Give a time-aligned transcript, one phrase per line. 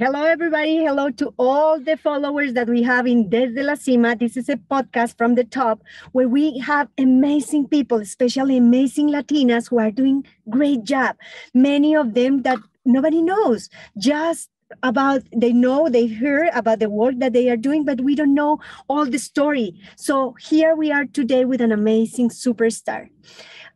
[0.00, 0.78] Hello, everybody.
[0.78, 4.16] Hello to all the followers that we have in Desde la Cima.
[4.16, 9.68] This is a podcast from the top where we have amazing people, especially amazing Latinas
[9.68, 11.16] who are doing great job.
[11.52, 13.68] Many of them that nobody knows,
[13.98, 14.48] just
[14.82, 18.32] about they know they heard about the work that they are doing but we don't
[18.32, 23.08] know all the story so here we are today with an amazing superstar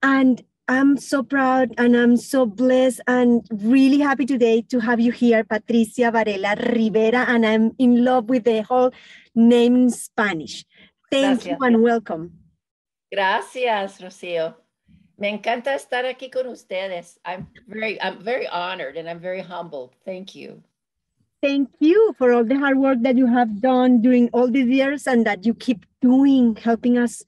[0.05, 5.13] and I'm so proud and I'm so blessed and really happy today to have you
[5.13, 8.91] here, Patricia Varela Rivera, and I'm in love with the whole
[9.35, 10.65] name in Spanish.
[11.11, 11.59] Thank Gracias.
[11.61, 12.33] you and welcome.
[13.13, 14.55] Gracias, Rocio.
[15.19, 17.19] Me encanta estar aquí con ustedes.
[17.27, 19.95] I'm very, I'm very honored and I'm very humbled.
[20.07, 20.63] Thank you.
[21.43, 25.07] Thank you for all the hard work that you have done during all these years
[25.07, 27.23] and that you keep doing, helping us,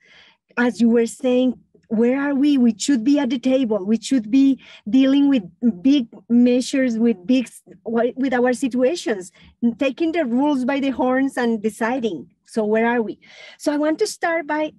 [0.56, 2.58] as you were saying, where are we?
[2.58, 3.84] We should be at the table.
[3.84, 5.44] We should be dealing with
[5.82, 7.48] big measures with big
[7.84, 9.32] with our situations
[9.78, 12.30] taking the rules by the horns and deciding.
[12.46, 13.18] So where are we?
[13.58, 14.72] So i want to start by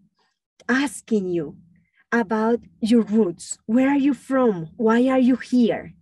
[0.69, 1.57] asking you
[2.11, 3.57] about your roots.
[3.65, 4.69] Where are you from?
[4.77, 5.93] Why are you here?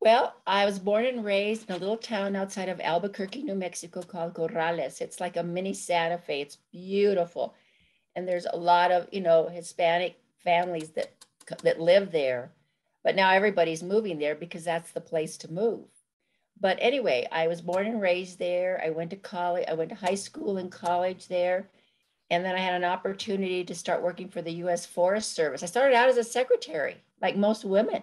[0.00, 4.02] Well, I was born and raised in a little town outside of Albuquerque, New Mexico
[4.02, 5.00] called Corrales.
[5.00, 6.40] It's like a mini Santa Fe.
[6.40, 7.54] It's beautiful
[8.14, 11.12] and there's a lot of you know Hispanic families that
[11.62, 12.52] that live there,
[13.02, 15.84] but now everybody's moving there because that's the place to move.
[16.60, 18.80] But anyway, I was born and raised there.
[18.84, 19.64] I went to college.
[19.68, 21.68] I went to high school and college there.
[22.30, 25.64] And then I had an opportunity to start working for the US Forest Service.
[25.64, 28.02] I started out as a secretary, like most women.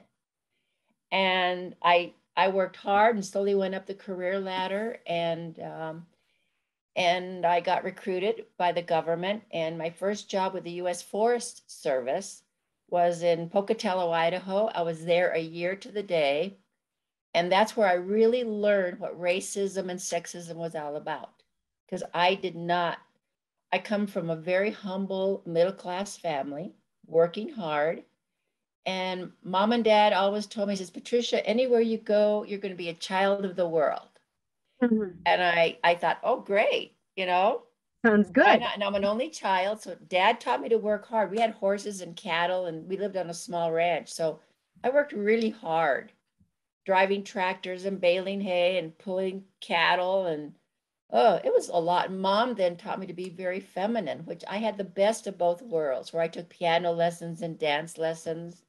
[1.11, 4.97] And I I worked hard and slowly went up the career ladder.
[5.07, 6.05] And um,
[6.99, 9.43] and I got recruited by the government.
[9.53, 11.01] And my first job with the U.S.
[11.01, 12.43] Forest Service
[12.89, 14.65] was in Pocatello, Idaho.
[14.67, 16.57] I was there a year to the day.
[17.33, 21.31] And that's where I really learned what racism and sexism was all about.
[21.85, 22.97] Because I did not,
[23.71, 26.73] I come from a very humble middle class family,
[27.07, 28.03] working hard.
[28.85, 32.77] And mom and dad always told me, says, Patricia, anywhere you go, you're going to
[32.77, 34.09] be a child of the world.
[34.81, 35.11] Mm-hmm.
[35.25, 37.63] And I, I thought, oh, great, you know.
[38.05, 38.47] Sounds good.
[38.47, 39.81] And, and I'm an only child.
[39.81, 41.29] So dad taught me to work hard.
[41.29, 44.07] We had horses and cattle, and we lived on a small ranch.
[44.07, 44.39] So
[44.85, 46.13] I worked really hard,
[46.85, 50.27] driving tractors and baling hay and pulling cattle.
[50.27, 50.53] And
[51.11, 52.13] oh, it was a lot.
[52.13, 55.61] Mom then taught me to be very feminine, which I had the best of both
[55.61, 58.63] worlds, where I took piano lessons and dance lessons.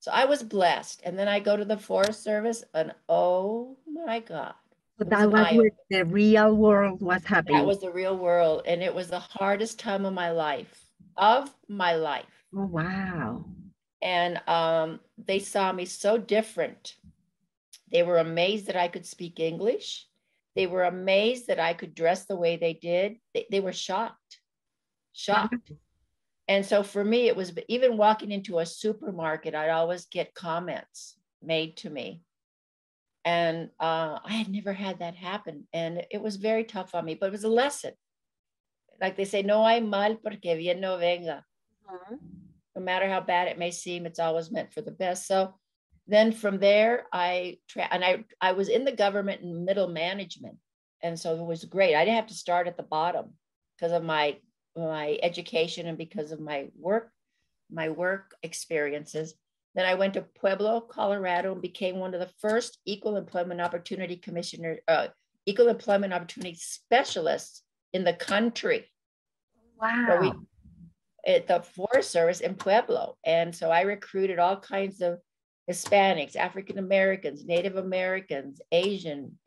[0.00, 1.00] So I was blessed.
[1.02, 4.52] And then I go to the Forest Service, and oh my God
[5.00, 7.56] so that was where the real world was happening.
[7.56, 8.62] That was the real world.
[8.66, 10.84] And it was the hardest time of my life,
[11.16, 12.26] of my life.
[12.54, 13.46] Oh, wow.
[14.02, 16.96] And um, they saw me so different.
[17.90, 20.06] They were amazed that I could speak English.
[20.54, 23.16] They were amazed that I could dress the way they did.
[23.32, 24.40] They, they were shocked,
[25.12, 25.72] shocked.
[26.46, 31.16] And so for me, it was even walking into a supermarket, I'd always get comments
[31.42, 32.22] made to me
[33.24, 35.66] and uh, I had never had that happen.
[35.72, 37.92] And it was very tough on me, but it was a lesson.
[39.00, 41.44] Like they say, no hay mal porque bien no venga.
[41.88, 42.16] Uh-huh.
[42.76, 45.26] No matter how bad it may seem, it's always meant for the best.
[45.26, 45.54] So
[46.06, 50.56] then from there, I tra- and I I was in the government and middle management,
[51.02, 51.94] and so it was great.
[51.94, 53.34] I didn't have to start at the bottom
[53.76, 54.38] because of my
[54.76, 57.10] my education and because of my work
[57.70, 59.34] my work experiences.
[59.74, 64.16] Then I went to Pueblo, Colorado, and became one of the first equal employment opportunity
[64.16, 65.08] commissioner, uh,
[65.46, 68.90] equal employment opportunity specialists in the country.
[69.80, 70.18] Wow.
[70.20, 70.32] we,
[71.26, 73.16] at the Forest Service in Pueblo.
[73.24, 75.18] And so I recruited all kinds of
[75.70, 79.38] Hispanics, African Americans, Native Americans, Asian,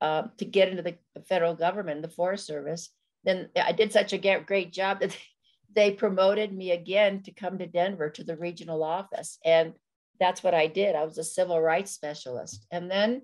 [0.00, 0.96] uh, to get into the
[1.28, 2.90] federal government, the Forest Service.
[3.24, 5.16] Then I did such a great job that
[5.74, 9.38] they promoted me again to come to Denver to the regional office.
[9.44, 9.74] And
[10.18, 10.96] that's what I did.
[10.96, 12.66] I was a civil rights specialist.
[12.70, 13.22] And then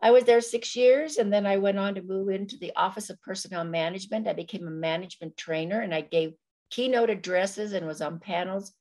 [0.00, 1.16] I was there six years.
[1.16, 4.28] And then I went on to move into the Office of Personnel Management.
[4.28, 6.34] I became a management trainer and I gave
[6.70, 8.72] keynote addresses and was on panels.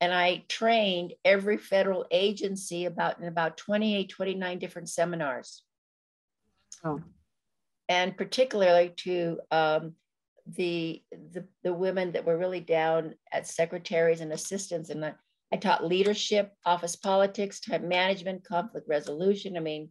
[0.00, 5.62] And I trained every federal agency about in about 28, 29 different seminars.
[6.84, 7.00] Oh.
[7.88, 9.94] And particularly to um,
[10.46, 11.02] the,
[11.32, 15.14] the the women that were really down as secretaries and assistants and I,
[15.52, 19.90] I taught leadership office politics time management conflict resolution i mean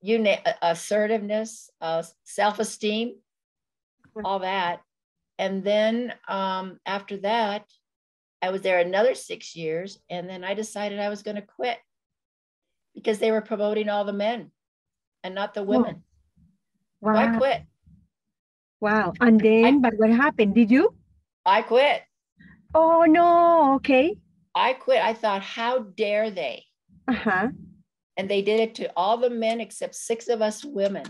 [0.00, 3.16] you name assertiveness uh, self-esteem
[4.24, 4.80] all that
[5.38, 7.64] and then um, after that
[8.40, 11.78] i was there another six years and then i decided i was going to quit
[12.96, 14.50] because they were promoting all the men
[15.22, 16.02] and not the women.
[17.00, 17.14] Wow.
[17.14, 17.62] So I quit.
[18.80, 19.12] Wow.
[19.20, 20.54] And then, I- but what happened?
[20.54, 20.94] Did you?
[21.44, 22.02] I quit.
[22.74, 23.74] Oh, no.
[23.76, 24.16] Okay.
[24.54, 25.02] I quit.
[25.02, 26.64] I thought, how dare they?
[27.08, 27.48] Uh huh.
[28.16, 31.04] And they did it to all the men except six of us women.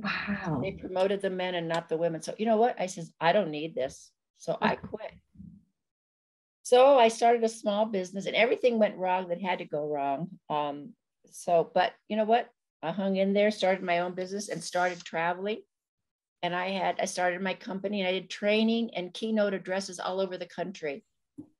[0.00, 0.60] Wow.
[0.62, 2.20] They promoted the men and not the women.
[2.22, 2.80] So you know what?
[2.80, 4.10] I says, I don't need this.
[4.38, 5.12] So I quit.
[6.62, 10.28] So I started a small business and everything went wrong that had to go wrong.
[10.50, 10.94] Um,
[11.26, 12.48] so, but you know what?
[12.82, 15.60] I hung in there, started my own business and started traveling.
[16.44, 20.20] And I had, I started my company and I did training and keynote addresses all
[20.20, 21.02] over the country.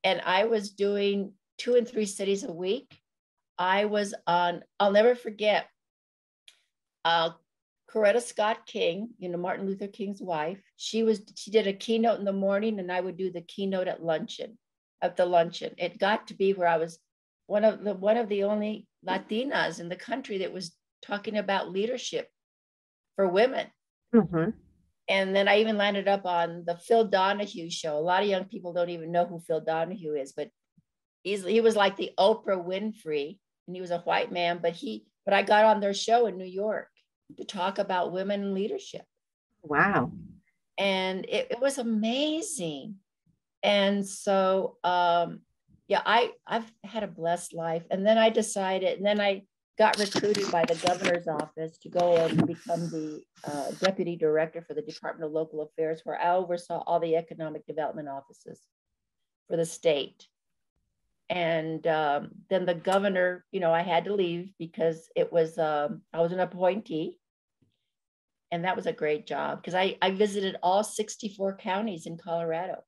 [0.05, 2.95] And I was doing two and three cities a week.
[3.57, 5.69] I was on, I'll never forget,
[7.03, 7.31] uh,
[7.91, 12.19] Coretta Scott King, you know, Martin Luther King's wife, she was, she did a keynote
[12.19, 14.59] in the morning and I would do the keynote at luncheon,
[15.01, 15.73] at the luncheon.
[15.79, 16.99] It got to be where I was
[17.47, 21.73] one of the, one of the only Latinas in the country that was talking about
[21.73, 22.29] leadership
[23.17, 23.67] for women.
[24.15, 24.51] Uh-huh.
[25.09, 27.99] And then I even landed up on the Phil Donahue show.
[27.99, 30.49] A lot of young people don't even know who Phil Donahue is, but
[31.23, 35.05] he's, he was like the Oprah Winfrey and he was a white man, but he,
[35.25, 36.89] but I got on their show in New York
[37.37, 39.03] to talk about women in leadership.
[39.63, 40.13] Wow.
[40.79, 42.97] And it, it was amazing.
[43.63, 45.41] And so, um,
[45.87, 47.85] yeah, I, I've had a blessed life.
[47.91, 49.43] And then I decided, and then I
[49.77, 54.75] got recruited by the governor's office to go and become the uh, deputy director for
[54.75, 58.61] the Department of Local Affairs, where I oversaw all the economic development offices
[59.49, 60.27] for the state.
[61.29, 66.03] And um, then the governor, you know, I had to leave because it was, um,
[66.13, 67.17] I was an appointee.
[68.53, 72.85] And that was a great job because I, I visited all 64 counties in Colorado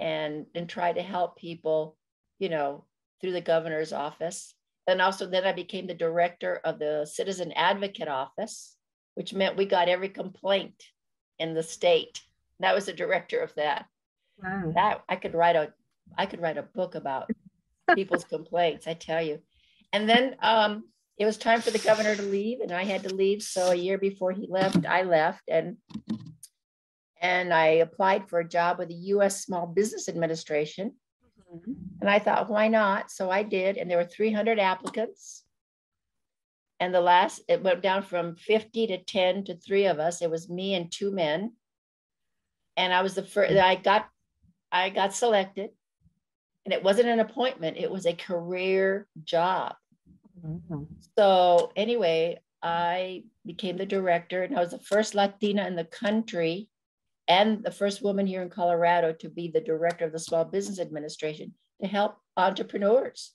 [0.00, 1.96] and and tried to help people,
[2.38, 2.84] you know,
[3.20, 4.54] through the governor's office.
[4.86, 8.76] And also then I became the director of the citizen advocate office,
[9.14, 10.82] which meant we got every complaint
[11.38, 12.20] in the state.
[12.58, 13.86] And I was the director of that.
[14.42, 14.72] Wow.
[14.74, 15.72] That I could write a
[16.18, 17.30] I could write a book about
[17.94, 19.40] people's complaints, I tell you.
[19.92, 20.84] And then um
[21.16, 23.42] it was time for the governor to leave and I had to leave.
[23.42, 25.76] So a year before he left, I left and
[27.20, 30.94] and I applied for a job with the US Small Business Administration.
[31.54, 31.72] Mm-hmm.
[32.00, 33.10] And I thought, why not?
[33.10, 35.44] So I did, and there were 300 applicants.
[36.80, 40.20] And the last, it went down from 50 to 10 to three of us.
[40.20, 41.52] It was me and two men.
[42.76, 43.64] And I was the first, mm-hmm.
[43.64, 44.08] I got,
[44.72, 45.70] I got selected.
[46.64, 49.76] And it wasn't an appointment, it was a career job.
[50.42, 50.86] Wow.
[51.16, 56.68] So anyway, I became the director, and I was the first Latina in the country
[57.26, 60.78] and the first woman here in Colorado to be the director of the Small Business
[60.78, 63.32] Administration to help entrepreneurs,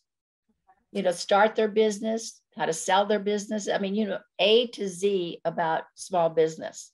[0.91, 3.67] you know, start their business, how to sell their business.
[3.67, 6.91] I mean, you know, A to Z about small business.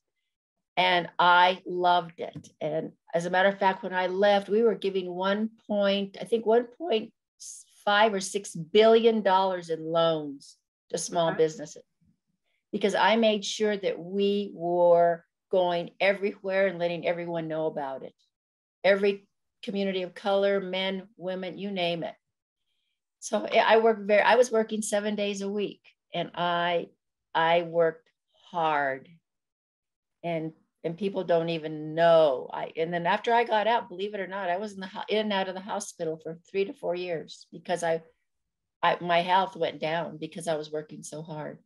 [0.78, 2.50] And I loved it.
[2.60, 6.26] And as a matter of fact, when I left, we were giving one point, I
[6.26, 10.58] think 1.5 or six billion dollars in loans
[10.90, 11.84] to small businesses
[12.72, 18.14] because I made sure that we were going everywhere and letting everyone know about it.
[18.84, 19.28] Every
[19.64, 22.16] community of color, men, women, you name it.
[23.20, 25.82] So I worked very, I was working seven days a week
[26.14, 26.90] and I,
[27.34, 28.10] I worked
[28.52, 29.10] hard
[30.24, 32.48] and, and people don't even know.
[32.54, 34.90] I, and then after I got out, believe it or not, I was in the,
[35.10, 38.04] in and out of the hospital for three to four years because I,
[38.84, 41.58] I, my health went down because I was working so hard.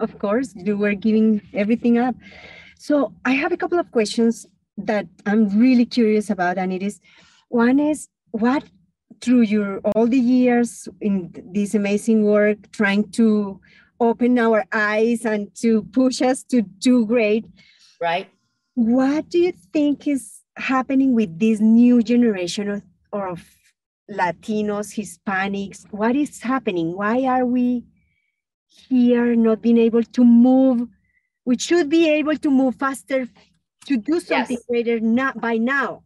[0.00, 2.16] Of course, you were giving everything up.
[2.82, 4.44] So I have a couple of questions
[4.76, 7.00] that I'm really curious about, and it is
[7.48, 8.64] one is what
[9.20, 13.60] through your all the years in this amazing work, trying to
[14.00, 17.46] open our eyes and to push us to do great.
[18.00, 18.28] Right.
[18.74, 23.44] What do you think is happening with this new generation of, of
[24.10, 25.86] Latinos, Hispanics?
[25.92, 26.96] What is happening?
[26.96, 27.84] Why are we
[28.66, 30.88] here not being able to move?
[31.44, 33.28] We should be able to move faster
[33.86, 34.66] to do something Yes.
[34.68, 36.04] greater not by now.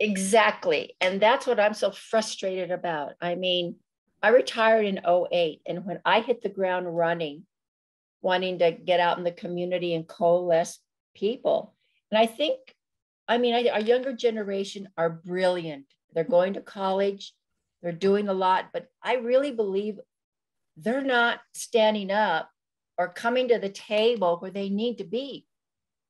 [0.00, 0.94] Exactly.
[1.00, 3.14] And that's what I'm so frustrated about.
[3.20, 3.76] I mean,
[4.22, 7.46] I retired in 08, and when I hit the ground running,
[8.20, 10.80] wanting to get out in the community and coalesce
[11.14, 11.74] people,
[12.10, 12.58] and I think,
[13.28, 15.86] I mean, I, our younger generation are brilliant.
[16.14, 17.32] They're going to college,
[17.82, 20.00] they're doing a lot, but I really believe
[20.76, 22.50] they're not standing up
[22.98, 25.46] or coming to the table where they need to be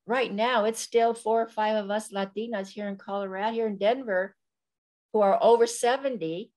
[0.06, 3.76] right now it's still four or five of us latinas here in colorado here in
[3.76, 4.34] denver
[5.12, 6.50] who are over 70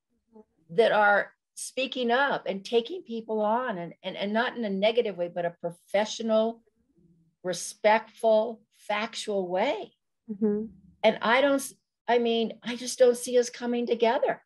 [0.71, 5.17] that are speaking up and taking people on and, and, and not in a negative
[5.17, 6.61] way, but a professional,
[7.43, 9.93] respectful, factual way.
[10.29, 10.65] Mm-hmm.
[11.03, 11.63] And I don't,
[12.07, 14.41] I mean, I just don't see us coming together.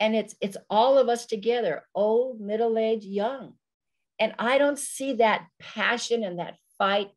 [0.00, 3.54] And it's it's all of us together, old, middle-aged, young.
[4.22, 7.10] And I don't see that passion and that fight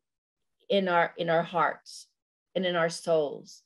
[0.68, 2.08] in our in our hearts
[2.56, 3.62] and in our souls.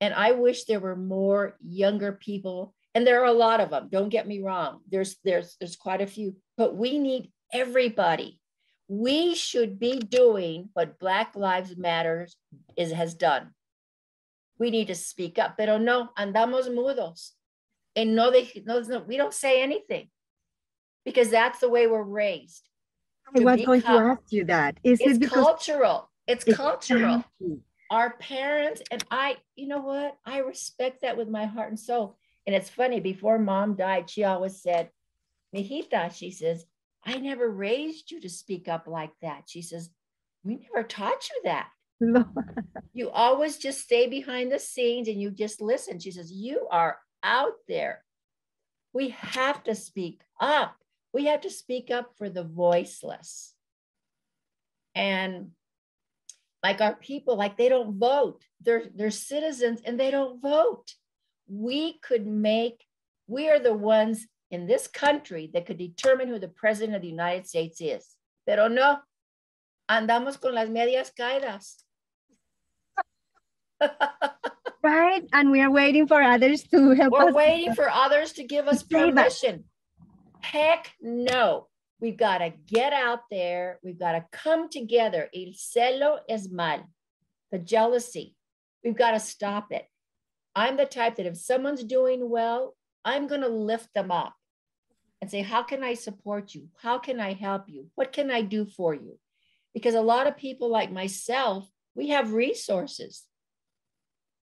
[0.00, 3.88] And I wish there were more younger people and there are a lot of them
[3.90, 4.82] don't get me wrong.
[4.88, 8.38] There's there's there's quite a few but we need everybody.
[8.86, 12.36] We should be doing what black lives matters
[12.76, 13.50] is has done.
[14.60, 17.30] We need to speak up pero no andamos mudos.
[17.96, 20.10] And no, they, no, no we don't say anything
[21.04, 22.68] because that's the way we're raised
[23.26, 27.24] i was going to ask you that is it's it because cultural it's, it's cultural
[27.90, 32.16] our parents and i you know what i respect that with my heart and soul
[32.46, 34.90] and it's funny, before mom died, she always said,
[35.54, 36.66] Mijita, she says,
[37.04, 39.44] I never raised you to speak up like that.
[39.46, 39.90] She says,
[40.42, 41.68] We never taught you that.
[42.96, 45.98] You always just stay behind the scenes and you just listen.
[45.98, 48.04] She says, You are out there.
[48.92, 50.76] We have to speak up.
[51.14, 53.54] We have to speak up for the voiceless.
[54.94, 55.52] And
[56.62, 58.42] like our people, like they don't vote.
[58.60, 60.92] They're, they're citizens and they don't vote
[61.46, 62.84] we could make,
[63.26, 67.08] we are the ones in this country that could determine who the president of the
[67.08, 68.16] United States is.
[68.46, 68.98] Pero no,
[69.90, 71.76] andamos con las medias caídas.
[74.82, 77.24] right, and we are waiting for others to help We're us.
[77.26, 79.64] We're waiting for others to give us permission.
[80.44, 81.68] Heck no.
[82.00, 83.78] We've got to get out there.
[83.82, 85.28] We've got to come together.
[85.34, 86.84] El celo es mal.
[87.50, 88.36] The jealousy.
[88.84, 89.86] We've got to stop it.
[90.54, 94.34] I'm the type that if someone's doing well, I'm going to lift them up
[95.20, 96.68] and say, How can I support you?
[96.80, 97.86] How can I help you?
[97.94, 99.18] What can I do for you?
[99.72, 103.24] Because a lot of people like myself, we have resources.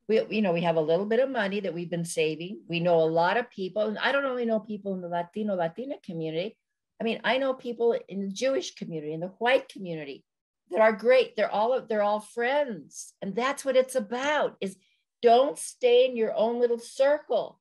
[0.07, 2.61] We, you know, we have a little bit of money that we've been saving.
[2.67, 5.55] We know a lot of people, and I don't only know people in the Latino
[5.55, 6.57] Latina community.
[6.99, 10.23] I mean, I know people in the Jewish community, in the white community
[10.71, 11.35] that are great.
[11.35, 14.55] They're all they're all friends, and that's what it's about.
[14.61, 14.77] Is
[15.21, 17.59] don't stay in your own little circle.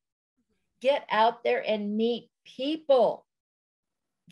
[0.81, 3.27] Get out there and meet people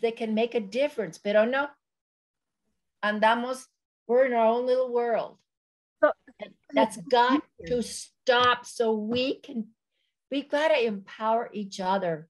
[0.01, 1.17] that can make a difference.
[1.17, 1.67] Pero no,
[3.03, 3.65] andamos,
[4.07, 5.37] we're in our own little world.
[6.73, 9.67] That's got to stop so we can,
[10.31, 12.27] we've got to empower each other.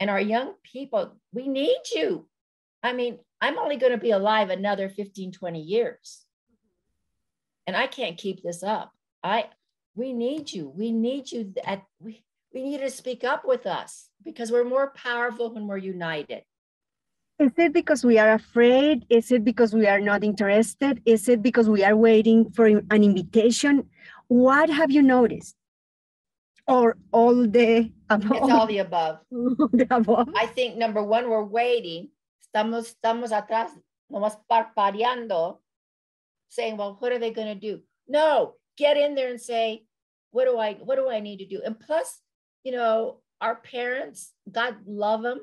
[0.00, 2.26] And our young people, we need you.
[2.82, 6.24] I mean, I'm only going to be alive another 15, 20 years.
[7.66, 8.92] And I can't keep this up.
[9.22, 9.46] I
[9.94, 10.72] we need you.
[10.74, 14.90] We need you at we, we need to speak up with us because we're more
[14.90, 16.42] powerful when we're united.
[17.38, 19.04] Is it because we are afraid?
[19.08, 21.02] Is it because we are not interested?
[21.04, 23.88] Is it because we are waiting for an invitation?
[24.28, 25.56] What have you noticed?
[26.68, 28.36] Or all the above?
[28.36, 29.18] It's all the above.
[29.30, 30.28] the above.
[30.36, 32.10] I think number one, we're waiting.
[32.40, 33.70] Estamos, estamos atrás,
[34.10, 35.58] nomás parpadeando,
[36.48, 37.82] saying, well, what are they going to do?
[38.06, 39.84] No, get in there and say,
[40.30, 41.60] what do I what do I need to do?
[41.64, 42.20] And plus,
[42.64, 45.40] you know, our parents, God love them.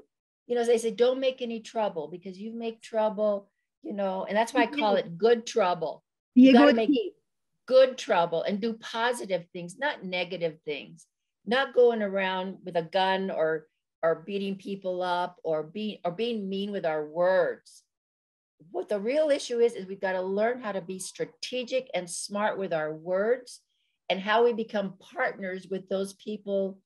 [0.50, 3.50] You know, they say, don't make any trouble because you make trouble,
[3.82, 6.04] you know, and that's why I call it good trouble.
[6.36, 6.92] You got to make
[7.66, 11.06] good trouble and do positive things, not negative things.
[11.46, 13.68] Not going around with a gun or
[14.04, 17.84] or beating people up or being or being mean with our words
[18.72, 22.10] what the real issue is is we've got to learn how to be strategic and
[22.10, 23.62] smart with our words
[24.10, 26.78] and how we become partners with those people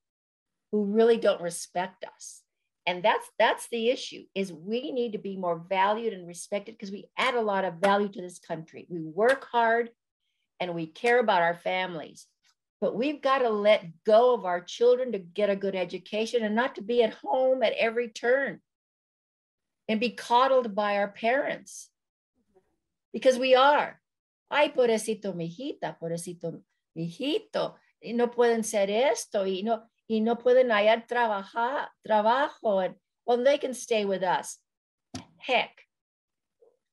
[0.72, 2.43] who really don't respect us
[2.86, 6.92] and that's that's the issue is we need to be more valued and respected because
[6.92, 9.90] we add a lot of value to this country we work hard
[10.60, 12.28] and we care about our families
[12.82, 16.54] but we've got to let go of our children to get a good education and
[16.54, 18.60] not to be at home at every turn
[19.88, 21.90] and be coddled by our parents
[23.14, 24.00] because we are.
[24.52, 26.62] Ay, pobrecito, mijita, pobrecito,
[26.96, 32.96] mijito, y no pueden ser esto, y no, y no pueden hallar trabajar, trabajo,
[33.26, 34.60] well, they can stay with us.
[35.38, 35.72] Heck,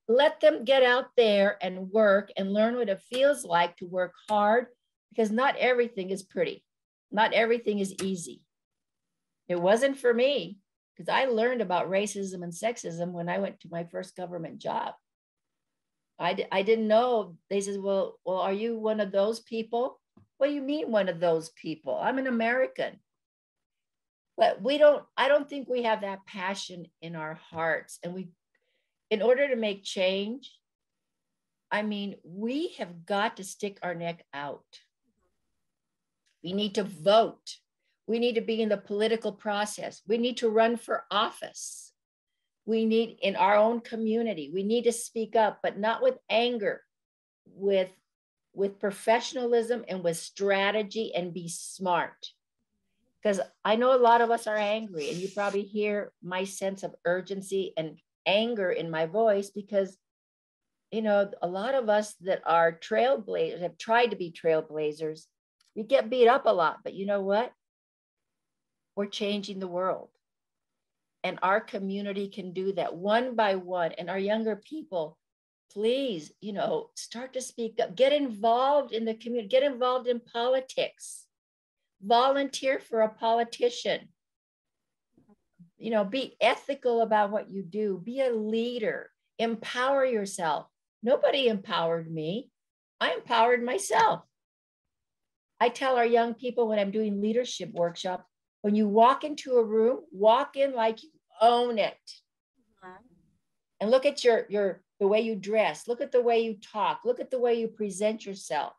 [0.08, 4.12] let them get out there and work and learn what it feels like to work
[4.28, 4.66] hard
[5.10, 6.64] because not everything is pretty.
[7.12, 8.42] Not everything is easy.
[9.48, 10.58] It wasn't for me
[10.96, 14.94] because I learned about racism and sexism when I went to my first government job.
[16.18, 17.36] I, I didn't know.
[17.48, 20.00] They said, well, well, are you one of those people?
[20.42, 21.98] Do you mean one of those people?
[22.00, 22.98] I'm an American.
[24.36, 27.98] but we don't i don't think we have that passion in our hearts.
[28.02, 28.28] And we
[29.10, 30.52] in order to make change
[31.70, 34.80] i mean we have got to stick our neck out.
[36.42, 37.58] We need to vote.
[38.06, 40.02] We need to be in the political process.
[40.08, 41.92] We need to run for office.
[42.64, 46.82] We need in our own community we need to speak up but not with anger
[47.46, 47.90] with
[48.52, 52.32] with professionalism and with strategy and be smart
[53.22, 56.82] because I know a lot of us are angry, and you probably hear my sense
[56.82, 59.98] of urgency and anger in my voice because,
[60.90, 65.26] you know, a lot of us that are trailblazers have tried to be trailblazers.
[65.76, 67.52] We get beat up a lot, but you know what?
[68.96, 70.08] We're changing the world.
[71.22, 73.92] And our community can do that one by one.
[73.92, 75.18] And our younger people,
[75.72, 80.20] please, you know, start to speak up, get involved in the community, get involved in
[80.20, 81.26] politics.
[82.02, 84.08] Volunteer for a politician.
[85.76, 88.00] You know be ethical about what you do.
[88.04, 89.10] Be a leader.
[89.38, 90.66] Empower yourself.
[91.02, 92.50] Nobody empowered me.
[93.00, 94.22] I empowered myself.
[95.58, 98.24] I tell our young people when i'm doing leadership workshops
[98.62, 101.10] when you walk into a room walk in like you
[101.40, 101.98] own it.
[102.82, 102.98] Uh-huh.
[103.80, 107.00] And look at your your the way you dress look at the way you talk
[107.04, 108.74] look at the way you present yourself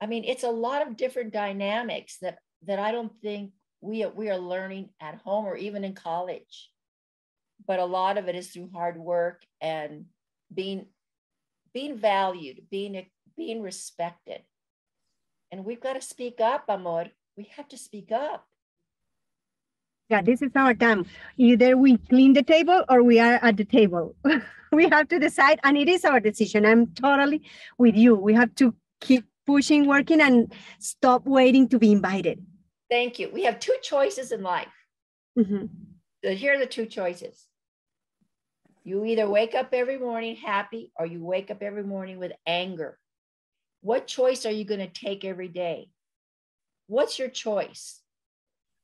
[0.00, 4.30] I mean, it's a lot of different dynamics that that I don't think we we
[4.30, 6.70] are learning at home or even in college.
[7.66, 10.06] But a lot of it is through hard work and
[10.52, 10.86] being
[11.72, 14.42] being valued, being being respected.
[15.50, 17.06] And we've got to speak up, amor.
[17.36, 18.46] We have to speak up.
[20.08, 21.06] Yeah, this is our time.
[21.36, 24.14] Either we clean the table or we are at the table.
[24.72, 26.64] we have to decide, and it is our decision.
[26.64, 27.42] I'm totally
[27.76, 28.14] with you.
[28.14, 32.44] We have to keep pushing, working, and stop waiting to be invited.
[32.88, 33.30] Thank you.
[33.32, 34.72] We have two choices in life.
[35.36, 35.66] Mm-hmm.
[36.24, 37.44] So here are the two choices.
[38.84, 42.96] You either wake up every morning happy or you wake up every morning with anger.
[43.80, 45.88] What choice are you going to take every day?
[46.86, 48.00] What's your choice?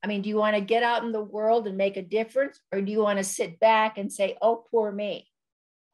[0.03, 2.59] I mean, do you want to get out in the world and make a difference,
[2.73, 5.29] or do you want to sit back and say, "Oh, poor me"?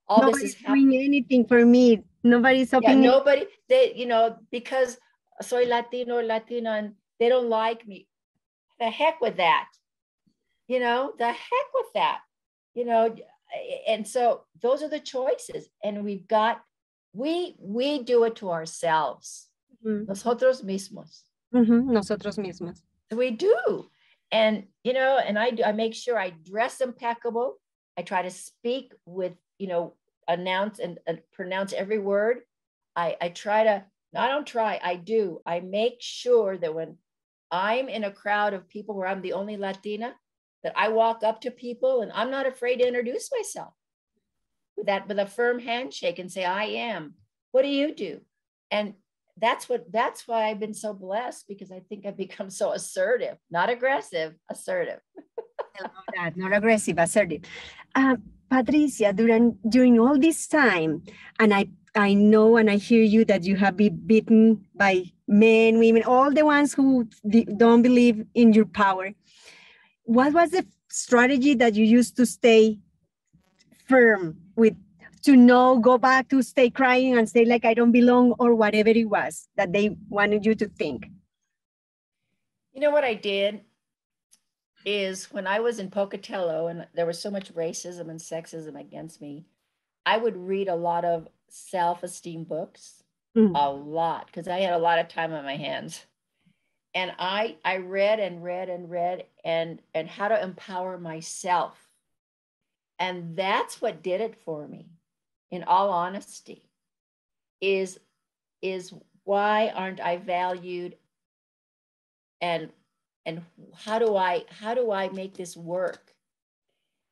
[0.09, 0.91] All Nobody's this is happening.
[0.91, 2.03] doing anything for me.
[2.25, 4.99] Nobody's helping yeah, Nobody, they, you know, because
[5.43, 8.09] soy Latino or Latina and they don't like me.
[8.81, 9.69] The heck with that.
[10.67, 12.21] You know, the heck with that.
[12.75, 13.15] You know,
[13.87, 15.69] and so those are the choices.
[15.83, 16.63] And we've got,
[17.13, 19.49] we we do it to ourselves.
[19.85, 20.07] Mm-hmm.
[20.07, 21.23] Nosotros mismos.
[21.55, 21.93] Mm-hmm.
[21.93, 22.81] Nosotros mismos.
[23.11, 23.91] We do.
[24.31, 27.59] And you know, and I do I make sure I dress impeccable.
[27.99, 29.95] I try to speak with, you know,
[30.29, 32.43] announce and, and pronounce every word.
[32.95, 35.41] I, I try to, I don't try, I do.
[35.45, 36.97] I make sure that when
[37.51, 40.15] I'm in a crowd of people where I'm the only Latina,
[40.63, 43.73] that I walk up to people and I'm not afraid to introduce myself
[44.77, 47.15] with that with a firm handshake and say, I am.
[47.51, 48.21] What do you do?
[48.71, 48.95] And
[49.41, 53.37] that's what that's why I've been so blessed because I think I've become so assertive,
[53.51, 55.01] not aggressive, assertive.
[55.79, 57.43] I love that, not aggressive, assertive.
[57.95, 61.03] Um, Patricia, during during all this time,
[61.39, 65.79] and I I know and I hear you that you have been beaten by men,
[65.79, 67.09] women, all the ones who
[67.57, 69.13] don't believe in your power.
[70.05, 72.79] What was the strategy that you used to stay
[73.87, 74.75] firm with
[75.29, 78.89] to know, go back to stay crying and say like I don't belong or whatever
[78.89, 81.09] it was that they wanted you to think?
[82.73, 83.61] You know what I did?
[84.85, 89.21] is when I was in Pocatello and there was so much racism and sexism against
[89.21, 89.45] me,
[90.07, 93.03] I would read a lot of self esteem books,
[93.37, 93.53] mm.
[93.55, 96.05] a lot, because I had a lot of time on my hands.
[96.95, 101.77] And I, I read and read and read and, and how to empower myself.
[102.99, 104.89] And that's what did it for me,
[105.51, 106.63] in all honesty,
[107.61, 107.99] is,
[108.63, 108.93] is
[109.25, 110.97] why aren't I valued?
[112.41, 112.71] And
[113.27, 113.43] and
[113.75, 116.15] how do i how do i make this work?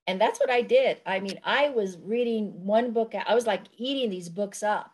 [0.07, 0.99] And that's what i did.
[1.05, 4.93] I mean i was reading one book i was like eating these books up.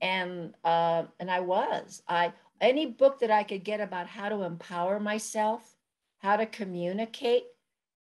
[0.00, 2.02] And uh, and i was.
[2.08, 5.76] I any book that i could get about how to empower myself
[6.18, 7.44] how to communicate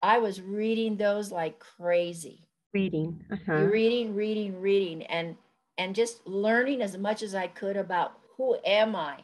[0.01, 3.53] i was reading those like crazy reading uh-huh.
[3.65, 5.35] reading reading reading and
[5.77, 9.19] and just learning as much as i could about who am i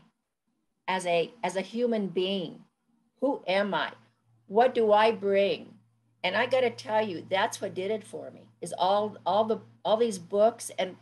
[0.87, 2.63] as a as a human being
[3.21, 3.91] who am I?
[4.47, 5.73] What do I bring?
[6.23, 8.49] And I got to tell you, that's what did it for me.
[8.61, 10.95] Is all all the all these books and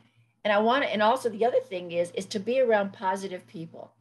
[0.44, 0.92] and I want to.
[0.92, 3.92] And also the other thing is is to be around positive people.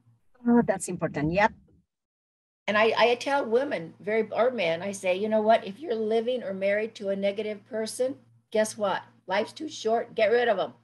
[0.46, 1.32] Oh, that's important.
[1.32, 1.52] Yep.
[2.66, 5.66] and I, I tell women, very or men, I say, you know what?
[5.66, 8.16] If you're living or married to a negative person,
[8.54, 9.02] guess what?
[9.26, 10.14] Life's too short.
[10.14, 10.74] Get rid of them.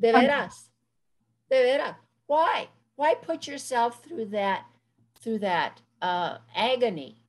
[0.00, 0.68] De veras.
[1.50, 1.96] De veras.
[2.28, 2.68] Why?
[2.94, 4.64] Why put yourself through that,
[5.20, 7.24] through that uh, agony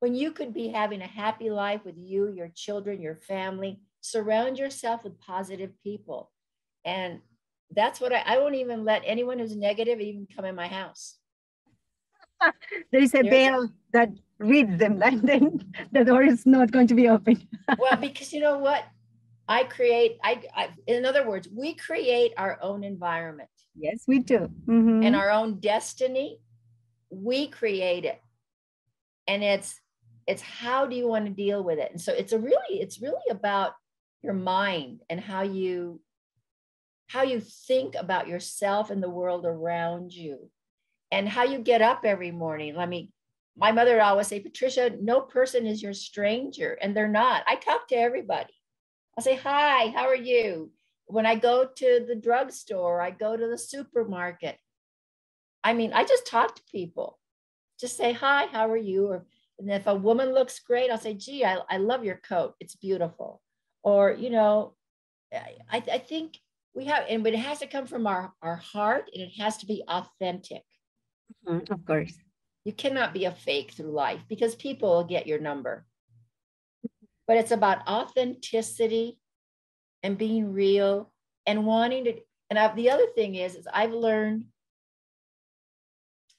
[0.00, 3.78] when you could be having a happy life with you, your children, your family?
[4.00, 6.32] Surround yourself with positive people.
[6.84, 7.20] And
[7.70, 11.18] that's what I, I won't even let anyone who's negative even come in my house.
[12.90, 16.86] there is a There's veil that reads them, and then the door is not going
[16.88, 17.46] to be open.
[17.78, 18.84] well, because you know what?
[19.46, 23.50] I create, I, I, in other words, we create our own environment.
[23.76, 24.50] Yes, we do.
[24.66, 25.02] Mm-hmm.
[25.02, 26.38] And our own destiny,
[27.10, 28.22] we create it.
[29.28, 29.78] And it's,
[30.26, 31.90] it's how do you want to deal with it?
[31.90, 33.72] And so it's a really, it's really about
[34.22, 36.00] your mind and how you,
[37.08, 40.50] how you think about yourself and the world around you
[41.10, 42.74] and how you get up every morning.
[42.74, 43.10] Let me,
[43.56, 46.76] my mother would always say, Patricia, no person is your stranger.
[46.80, 47.44] And they're not.
[47.46, 48.52] I talk to everybody.
[49.16, 50.72] I say, hi, how are you?
[51.06, 54.58] When I go to the drugstore, I go to the supermarket.
[55.62, 57.18] I mean, I just talk to people.
[57.78, 59.06] Just say, hi, how are you?
[59.08, 59.26] Or
[59.58, 62.54] and if a woman looks great, I'll say, gee, I, I love your coat.
[62.58, 63.40] It's beautiful.
[63.82, 64.74] Or, you know,
[65.32, 66.38] I, I think
[66.74, 69.58] we have, and but it has to come from our, our heart and it has
[69.58, 70.62] to be authentic.
[71.46, 72.14] Mm-hmm, of course.
[72.64, 75.84] You cannot be a fake through life because people will get your number.
[77.26, 79.18] But it's about authenticity
[80.02, 81.12] and being real
[81.46, 82.14] and wanting to.
[82.50, 84.46] And I've, the other thing is, is I've learned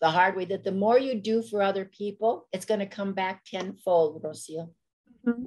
[0.02, 3.14] the hard way that the more you do for other people, it's going to come
[3.14, 4.70] back tenfold, Rocio.
[5.26, 5.46] Mm-hmm.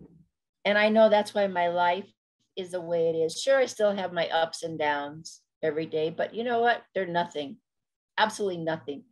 [0.64, 2.10] And I know that's why my life
[2.56, 3.40] is the way it is.
[3.40, 6.82] Sure, I still have my ups and downs every day, but you know what?
[6.94, 7.58] They're nothing,
[8.16, 9.04] absolutely nothing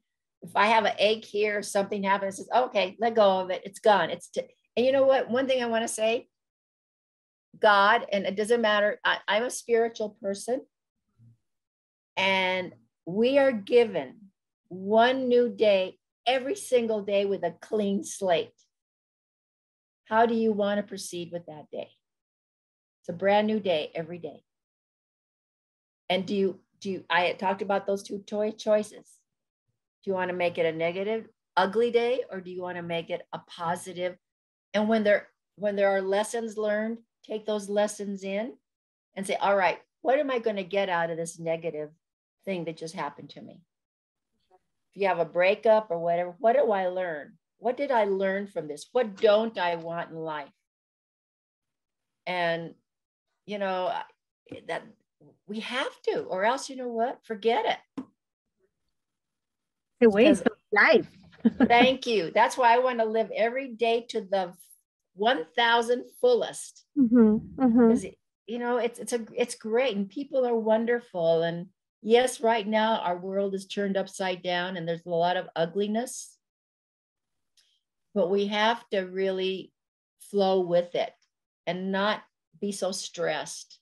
[0.46, 3.62] if I have an ache here, something happens, says, oh, okay, let go of it.
[3.64, 4.10] It's gone.
[4.10, 4.42] It's t-.
[4.76, 5.28] and you know what?
[5.28, 6.28] One thing I want to say,
[7.60, 9.00] God, and it doesn't matter.
[9.04, 10.60] I, I'm a spiritual person,
[12.16, 12.74] and
[13.06, 14.16] we are given
[14.68, 18.52] one new day every single day with a clean slate.
[20.04, 21.90] How do you want to proceed with that day?
[23.00, 24.42] It's a brand new day every day.
[26.08, 29.16] And do you do you, I talked about those two toy choices
[30.06, 32.82] do you want to make it a negative, ugly day, or do you want to
[32.82, 34.16] make it a positive?
[34.72, 38.52] And when there when there are lessons learned, take those lessons in
[39.16, 41.90] and say, all right, what am I going to get out of this negative
[42.44, 43.58] thing that just happened to me?
[44.94, 47.32] If you have a breakup or whatever, what do I learn?
[47.58, 48.86] What did I learn from this?
[48.92, 50.52] What don't I want in life?
[52.28, 52.74] And
[53.44, 53.92] you know
[54.68, 54.84] that
[55.48, 57.24] we have to, or else you know what?
[57.24, 58.04] Forget it
[60.00, 61.10] the waste of life.
[61.66, 62.30] thank you.
[62.34, 64.52] That's why I want to live every day to the
[65.14, 66.84] 1000 fullest.
[66.98, 68.06] Mm-hmm, mm-hmm.
[68.46, 71.66] You know, it's it's a it's great and people are wonderful and
[72.02, 76.36] yes, right now our world is turned upside down and there's a lot of ugliness.
[78.14, 79.72] But we have to really
[80.30, 81.12] flow with it
[81.66, 82.22] and not
[82.60, 83.78] be so stressed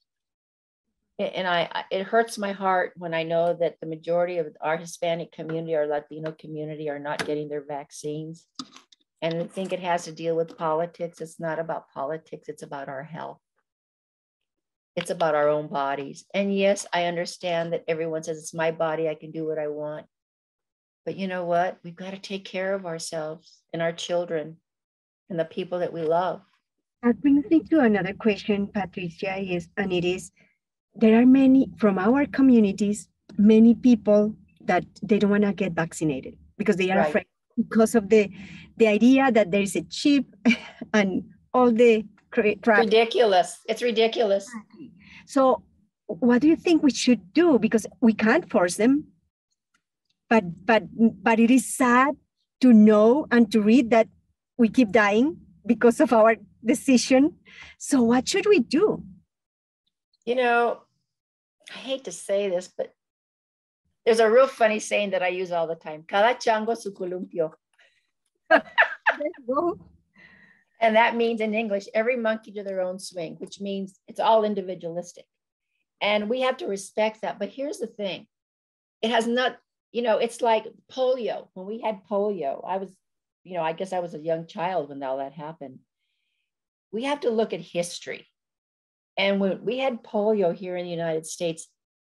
[1.17, 5.31] and I, it hurts my heart when I know that the majority of our Hispanic
[5.31, 8.45] community, our Latino community, are not getting their vaccines.
[9.21, 11.21] And I think it has to deal with politics.
[11.21, 13.39] It's not about politics, it's about our health.
[14.95, 16.25] It's about our own bodies.
[16.33, 19.67] And yes, I understand that everyone says it's my body, I can do what I
[19.67, 20.05] want.
[21.05, 21.77] But you know what?
[21.83, 24.57] We've got to take care of ourselves and our children
[25.29, 26.41] and the people that we love.
[27.03, 30.31] That brings me to another question, Patricia, is, and it is
[30.95, 36.37] there are many from our communities, many people that they don't want to get vaccinated
[36.57, 37.09] because they are right.
[37.09, 37.25] afraid
[37.57, 38.29] because of the
[38.77, 40.25] the idea that there is a chip
[40.93, 42.79] and all the crap.
[42.79, 43.59] ridiculous.
[43.67, 44.49] It's ridiculous.
[45.25, 45.63] So
[46.07, 47.59] what do you think we should do?
[47.59, 49.05] Because we can't force them.
[50.29, 50.83] But but
[51.23, 52.15] but it is sad
[52.61, 54.07] to know and to read that
[54.57, 57.35] we keep dying because of our decision.
[57.77, 59.03] So what should we do?
[60.25, 60.84] You know
[61.71, 62.93] I hate to say this, but
[64.05, 66.03] there's a real funny saying that I use all the time.
[66.07, 67.51] Cada chango su columpio.
[70.79, 74.43] and that means in English, every monkey to their own swing, which means it's all
[74.43, 75.25] individualistic.
[76.01, 77.39] And we have to respect that.
[77.39, 78.27] But here's the thing
[79.01, 79.57] it has not,
[79.91, 81.47] you know, it's like polio.
[81.53, 82.95] When we had polio, I was,
[83.43, 85.79] you know, I guess I was a young child when all that happened.
[86.91, 88.27] We have to look at history.
[89.17, 91.67] And when we had polio here in the United States,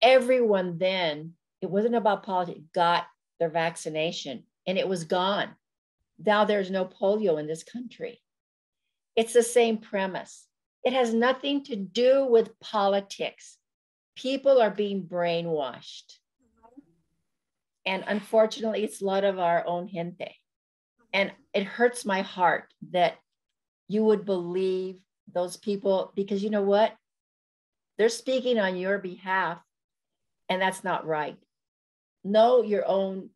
[0.02, 3.06] everyone then, it wasn't about politics, got
[3.40, 4.44] their vaccination.
[4.68, 5.50] and it was gone.
[6.24, 8.22] Now there's no polio in this country.
[9.16, 10.46] It's the same premise.
[10.84, 13.58] It has nothing to do with politics.
[14.16, 16.20] People are being brainwashed.
[17.86, 20.36] And unfortunately, it's a lot of our own gente.
[21.14, 23.16] And it hurts my heart that
[23.88, 25.02] you would believe
[25.34, 26.96] those people because you know what?
[27.98, 29.60] They're speaking on your behalf,
[30.48, 31.38] and that's not right.
[32.24, 33.30] Know your own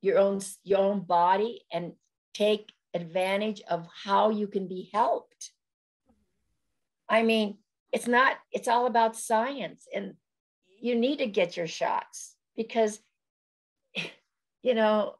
[0.00, 1.92] your own your own body and
[2.34, 5.52] take advantage of how you can be helped.
[7.08, 7.58] I mean,
[7.92, 9.86] it's not, it's all about science.
[9.94, 10.14] And
[10.80, 12.98] you need to get your shots because,
[14.62, 15.14] you know,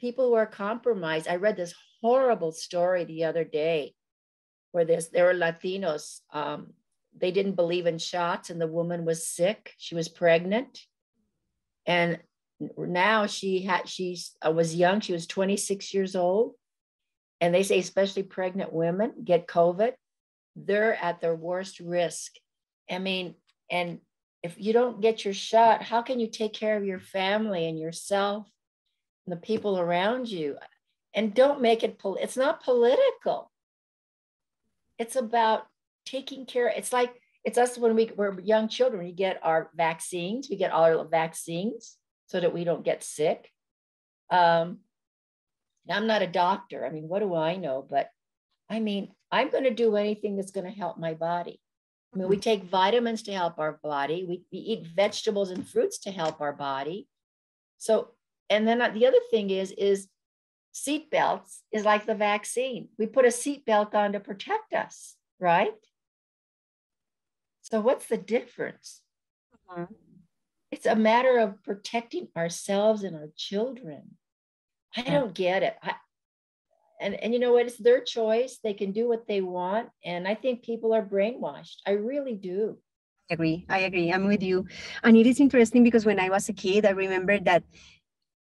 [0.00, 1.28] people who are compromised.
[1.28, 3.94] I read this horrible story the other day
[4.72, 6.20] where this, there were Latinos.
[6.32, 6.72] Um,
[7.16, 9.74] they didn't believe in shots, and the woman was sick.
[9.78, 10.80] She was pregnant.
[11.86, 12.18] And
[12.76, 15.00] now she had, she uh, was young.
[15.00, 16.54] She was 26 years old
[17.42, 19.92] and they say especially pregnant women get covid
[20.56, 22.32] they're at their worst risk
[22.90, 23.34] i mean
[23.70, 23.98] and
[24.42, 27.78] if you don't get your shot how can you take care of your family and
[27.78, 28.48] yourself
[29.26, 30.56] and the people around you
[31.14, 33.50] and don't make it pol- it's not political
[35.02, 35.66] it's about
[36.06, 37.12] taking care it's like
[37.44, 41.04] it's us when we were young children we get our vaccines we get all our
[41.04, 43.50] vaccines so that we don't get sick
[44.30, 44.78] um,
[45.90, 46.86] I'm not a doctor.
[46.86, 47.86] I mean, what do I know?
[47.88, 48.08] But
[48.68, 51.60] I mean, I'm going to do anything that's going to help my body.
[52.14, 52.42] I mean, we mm-hmm.
[52.42, 54.24] take vitamins to help our body.
[54.28, 57.08] We, we eat vegetables and fruits to help our body.
[57.78, 58.10] So,
[58.50, 60.08] and then the other thing is, is
[60.72, 62.88] seat belts is like the vaccine.
[62.98, 65.74] We put a seatbelt on to protect us, right?
[67.60, 69.02] So what's the difference?
[69.70, 69.92] Mm-hmm.
[70.70, 74.16] It's a matter of protecting ourselves and our children.
[74.96, 75.76] I don't get it.
[75.82, 75.94] I,
[77.00, 77.66] and, and you know what?
[77.66, 78.58] It's their choice.
[78.62, 79.88] They can do what they want.
[80.04, 81.76] And I think people are brainwashed.
[81.86, 82.78] I really do.
[83.30, 83.66] I agree.
[83.68, 84.12] I agree.
[84.12, 84.66] I'm with you.
[85.02, 87.64] And it is interesting because when I was a kid, I remember that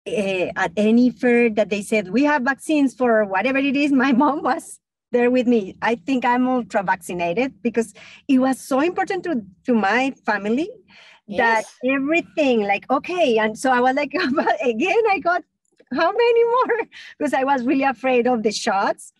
[0.09, 4.11] uh, at any fair that they said, we have vaccines for whatever it is, my
[4.11, 4.79] mom was
[5.11, 5.75] there with me.
[5.81, 7.93] I think I'm ultra vaccinated because
[8.27, 10.69] it was so important to, to my family
[11.27, 11.95] that yes.
[11.95, 13.37] everything like, okay.
[13.37, 14.13] And so I was like,
[14.63, 15.43] again, I got
[15.91, 16.87] how many more?
[17.17, 19.13] because I was really afraid of the shots.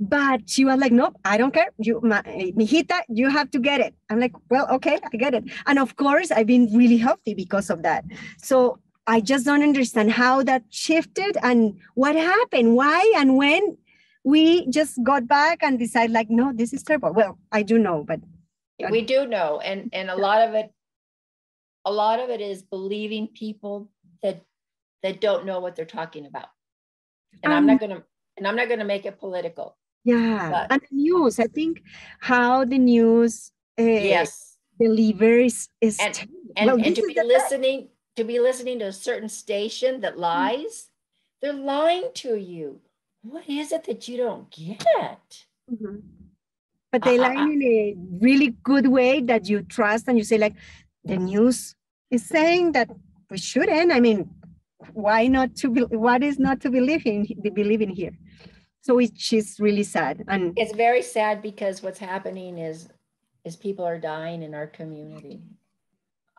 [0.00, 1.68] But she was like, nope, I don't care.
[1.78, 3.94] You, mijita, you have to get it.
[4.10, 5.44] I'm like, well, okay, I get it.
[5.66, 8.04] And of course, I've been really healthy because of that.
[8.38, 13.76] So I just don't understand how that shifted and what happened, why and when
[14.24, 17.12] we just got back and decided like, no, this is terrible.
[17.12, 18.20] Well, I do know, but
[18.90, 20.72] we do know, and and a lot of it,
[21.84, 23.90] a lot of it is believing people
[24.22, 24.42] that
[25.02, 26.48] that don't know what they're talking about.
[27.42, 28.02] And um, I'm not going to
[28.36, 29.76] and I'm not going to make it political.
[30.04, 30.50] Yeah.
[30.50, 31.82] But, and the news, I think
[32.20, 38.24] how the news uh, yes delivers is and, and, well, and to be listening to
[38.24, 40.22] be listening to a certain station that mm-hmm.
[40.22, 41.38] lies, mm-hmm.
[41.40, 42.80] they're lying to you.
[43.22, 45.44] What is it that you don't get?
[45.70, 45.96] Mm-hmm.
[46.90, 50.38] But they uh, lie in a really good way that you trust and you say,
[50.38, 50.54] like,
[51.04, 51.74] the news
[52.10, 52.90] is saying that
[53.30, 53.92] we shouldn't.
[53.92, 54.28] I mean,
[54.92, 58.12] why not to be, what is not to believe in believe in here
[58.80, 62.88] so it's is really sad and it's very sad because what's happening is
[63.44, 65.40] is people are dying in our community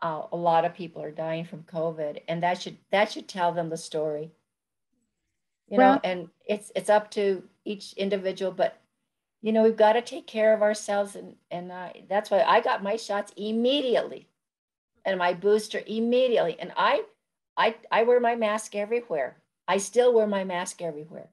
[0.04, 3.52] uh, a lot of people are dying from covid and that should that should tell
[3.52, 4.30] them the story
[5.68, 8.80] you well, know and it's it's up to each individual but
[9.42, 12.60] you know we've got to take care of ourselves and and uh, that's why i
[12.60, 14.28] got my shots immediately
[15.04, 17.02] and my booster immediately and i
[17.56, 19.36] I, I wear my mask everywhere.
[19.68, 21.28] I still wear my mask everywhere.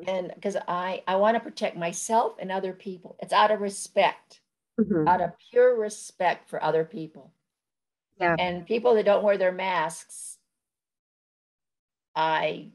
[0.00, 0.08] Mm-hmm.
[0.08, 3.16] And because I, I want to protect myself and other people.
[3.20, 4.40] It's out of respect,
[4.80, 5.08] mm-hmm.
[5.08, 7.32] out of pure respect for other people.
[8.20, 8.36] Yeah.
[8.38, 10.38] And people that don't wear their masks,
[12.14, 12.68] I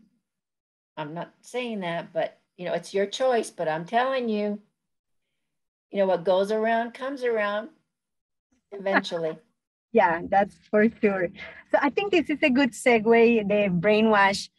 [0.97, 4.59] I'm not saying that, but you know, it's your choice, but I'm telling you,
[5.91, 7.69] you know, what goes around comes around
[8.71, 9.37] eventually.
[9.91, 11.29] Yeah, that's for sure.
[11.71, 14.49] So I think this is a good segue, the brainwash,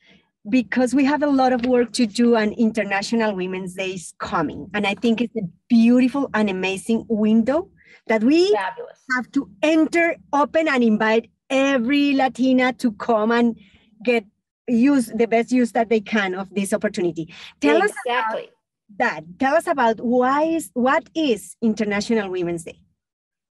[0.49, 4.71] because we have a lot of work to do and International Women's Day is coming.
[4.73, 7.69] And I think it's a beautiful and amazing window
[8.07, 8.99] that we Fabulous.
[9.15, 13.59] have to enter, open, and invite every Latina to come and
[14.03, 14.25] get
[14.67, 17.33] use the best use that they can of this opportunity.
[17.61, 17.91] Tell exactly.
[17.91, 18.51] us exactly
[18.99, 19.25] that.
[19.39, 22.81] Tell us about why is what is International Women's Day?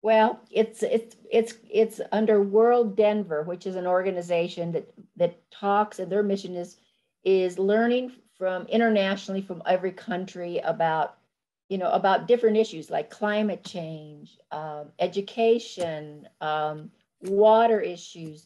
[0.01, 5.99] Well, it's it's it's it's under World Denver, which is an organization that that talks,
[5.99, 6.77] and their mission is
[7.23, 11.17] is learning from internationally from every country about
[11.69, 18.45] you know about different issues like climate change, um, education, um, water issues,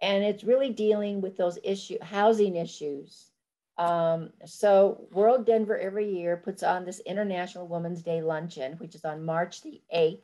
[0.00, 3.30] and it's really dealing with those issue housing issues.
[3.78, 9.04] Um, so World Denver every year puts on this International Women's Day luncheon, which is
[9.04, 10.20] on March the 8th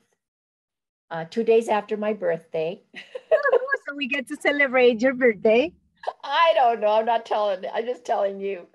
[1.10, 2.80] uh, two days after my birthday.
[3.86, 5.72] so we get to celebrate your birthday.
[6.22, 6.92] I don't know.
[6.92, 7.64] I'm not telling.
[7.72, 8.66] I'm just telling you.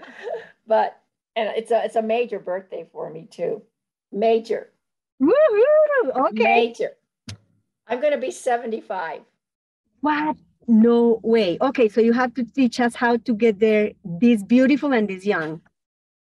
[0.67, 0.99] But
[1.35, 3.61] and it's a it's a major birthday for me too.
[4.11, 4.69] Major.
[5.21, 6.27] Woohoo!
[6.29, 6.43] Okay.
[6.43, 6.91] Major.
[7.87, 9.21] I'm going to be 75.
[10.01, 10.37] What?
[10.67, 11.57] No way.
[11.61, 15.25] Okay, so you have to teach us how to get there this beautiful and this
[15.25, 15.61] young.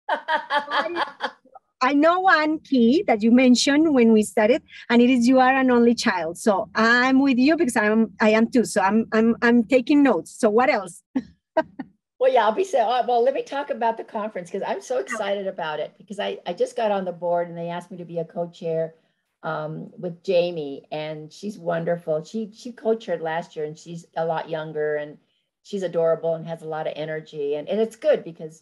[1.82, 5.54] I know one key that you mentioned when we started, and it is you are
[5.54, 6.38] an only child.
[6.38, 8.66] So I'm with you because I'm I am too.
[8.66, 10.32] So I'm I'm I'm taking notes.
[10.32, 11.02] So what else?
[12.20, 12.86] well, yeah, I'll be saying.
[13.08, 16.38] Well, let me talk about the conference because I'm so excited about it because I
[16.46, 18.94] I just got on the board and they asked me to be a co-chair
[19.42, 22.24] um, with Jamie, and she's wonderful.
[22.24, 25.18] She she co-chaired last year, and she's a lot younger and
[25.64, 28.62] she's adorable and has a lot of energy, and and it's good because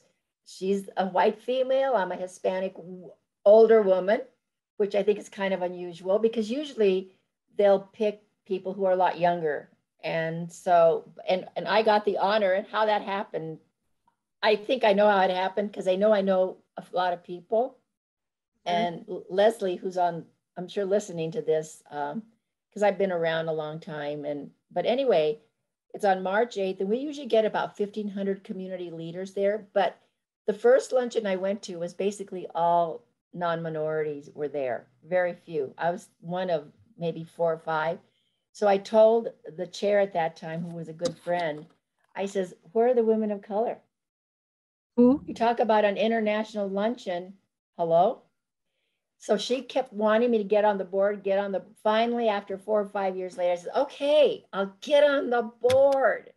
[0.50, 1.96] she's a white female.
[1.96, 2.76] I'm a Hispanic
[3.46, 4.22] older woman,
[4.78, 7.12] which I think is kind of unusual because usually
[7.58, 9.70] they'll pick people who are a lot younger.
[10.04, 13.60] And so, and and I got the honor and how that happened.
[14.42, 17.24] I think I know how it happened because I know I know a lot of
[17.24, 17.78] people.
[18.66, 23.54] And Leslie, who's on, I'm sure listening to this, because um, I've been around a
[23.54, 24.26] long time.
[24.26, 25.40] And but anyway,
[25.94, 29.68] it's on March 8th, and we usually get about 1,500 community leaders there.
[29.74, 30.00] But
[30.50, 33.04] the first luncheon I went to was basically all
[33.36, 35.76] non-minorities were there, very few.
[35.78, 38.00] I was one of maybe four or five.
[38.52, 41.68] So I told the chair at that time, who was a good friend,
[42.16, 43.78] I says, where are the women of color?
[44.98, 45.22] Who?
[45.28, 47.36] You talk about an international luncheon.
[47.78, 48.24] Hello?
[49.20, 52.58] So she kept wanting me to get on the board, get on the, finally after
[52.58, 56.34] four or five years later, I said, okay, I'll get on the board.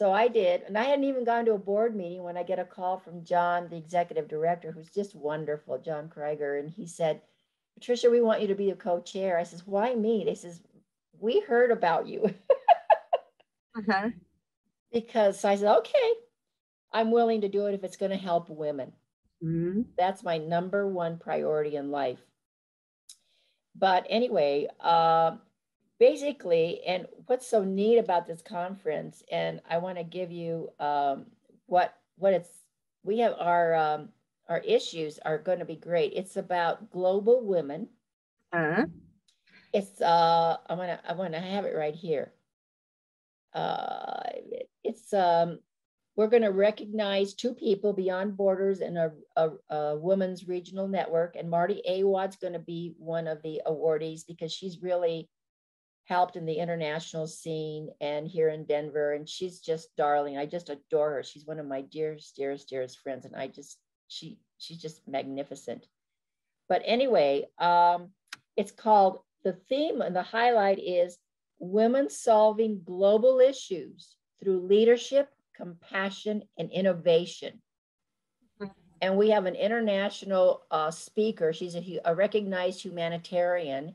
[0.00, 2.58] So I did, and I hadn't even gone to a board meeting when I get
[2.58, 7.20] a call from John, the executive director, who's just wonderful, John Krieger, and he said,
[7.74, 10.62] "Patricia, we want you to be the co-chair." I says, "Why me?" They says,
[11.18, 12.24] "We heard about you."
[13.76, 14.08] uh-huh.
[14.90, 16.12] Because I said, "Okay,
[16.92, 18.94] I'm willing to do it if it's going to help women."
[19.44, 19.82] Mm-hmm.
[19.98, 22.20] That's my number one priority in life.
[23.76, 25.36] But anyway, uh,
[26.00, 31.26] basically, and what's so neat about this conference, and I want to give you um,
[31.66, 32.50] what what it's
[33.04, 34.08] we have our um,
[34.48, 36.14] our issues are going to be great.
[36.16, 37.88] It's about global women.
[38.52, 38.86] Uh-huh.
[39.72, 42.32] It's uh I want to I want to have it right here.
[43.54, 44.22] Uh,
[44.82, 45.60] it's um
[46.16, 51.36] we're going to recognize two people beyond borders in a, a, a women's regional network
[51.36, 55.30] and marty awad's going to be one of the awardees because she's really
[56.10, 59.12] helped in the international scene and here in Denver.
[59.12, 60.36] And she's just darling.
[60.36, 61.22] I just adore her.
[61.22, 63.24] She's one of my dearest, dearest, dearest friends.
[63.24, 65.86] And I just, she, she's just magnificent.
[66.68, 68.10] But anyway, um,
[68.56, 71.16] it's called, the theme and the highlight is
[71.60, 77.62] women solving global issues through leadership, compassion, and innovation.
[79.00, 81.52] And we have an international uh, speaker.
[81.52, 83.94] She's a, a recognized humanitarian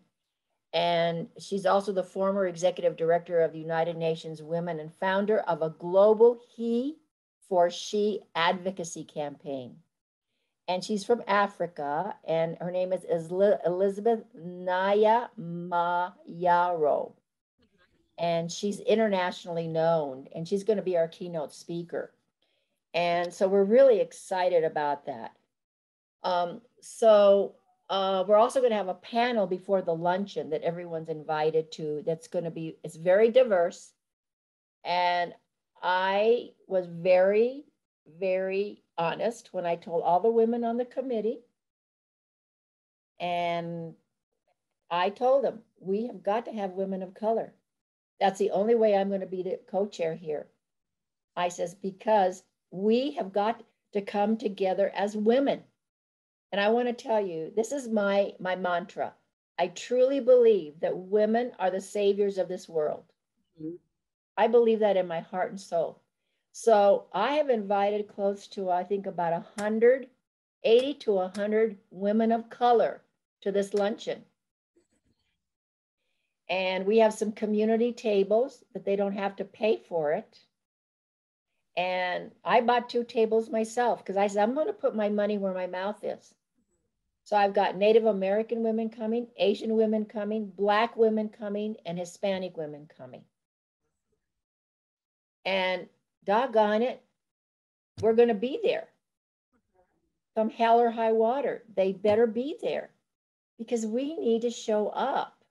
[0.76, 5.62] and she's also the former executive director of the United Nations Women and founder of
[5.62, 6.98] a global He
[7.48, 9.78] for She advocacy campaign.
[10.68, 13.06] And she's from Africa, and her name is
[13.66, 17.14] Elizabeth Naya Mayaro.
[18.18, 22.12] And she's internationally known, and she's going to be our keynote speaker.
[22.94, 25.32] And so we're really excited about that.
[26.24, 27.56] Um, so
[27.90, 32.04] uh, we're also going to have a panel before the luncheon that everyone's invited to.
[32.06, 33.94] That's going to be, it's very diverse.
[34.84, 35.34] And
[35.84, 37.66] I was very,
[38.20, 41.40] very honest when I told all the women on the committee.
[43.20, 43.94] And
[44.90, 47.54] I told them, we have got to have women of color.
[48.20, 50.48] That's the only way I'm going to be the co chair here.
[51.36, 53.62] I says, because we have got
[53.94, 55.64] to come together as women.
[56.52, 59.14] And I want to tell you, this is my my mantra.
[59.58, 63.06] I truly believe that women are the saviors of this world.
[63.60, 63.76] Mm-hmm.
[64.38, 66.02] I believe that in my heart and soul.
[66.52, 70.08] So I have invited close to, I think, about 100,
[70.64, 73.02] 80 to 100 women of color
[73.42, 74.24] to this luncheon.
[76.50, 80.45] And we have some community tables that they don't have to pay for it.
[81.78, 85.38] And I bought two tables myself because I said, I'm going to put my money
[85.38, 86.34] where my mouth is.
[87.26, 92.56] So I've got Native American women coming, Asian women coming, Black women coming, and Hispanic
[92.56, 93.24] women coming.
[95.44, 95.88] And
[96.24, 97.02] doggone it,
[98.02, 98.88] we're going to be there.
[100.36, 102.90] Come hell or high water, they better be there
[103.58, 105.44] because we need to show up.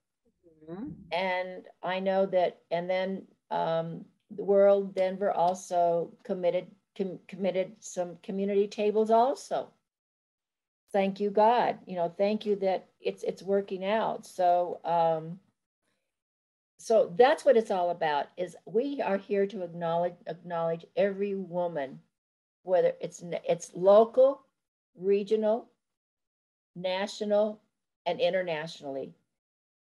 [0.70, 0.90] Mm-hmm.
[1.10, 4.04] And I know that, and then um,
[4.36, 6.66] the World Denver also committed
[6.96, 9.68] com- committed some community tables also.
[10.92, 11.78] Thank you, God.
[11.86, 14.26] You know, thank you that it's it's working out.
[14.26, 15.38] So um,
[16.78, 22.00] so that's what it's all about is we are here to acknowledge acknowledge every woman
[22.62, 24.42] whether it's it's local
[24.96, 25.68] regional
[26.76, 27.60] national
[28.06, 29.14] and internationally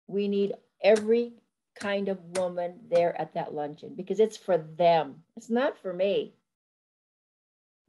[0.07, 1.35] we need every
[1.81, 6.35] kind of woman there at that luncheon because it's for them it's not for me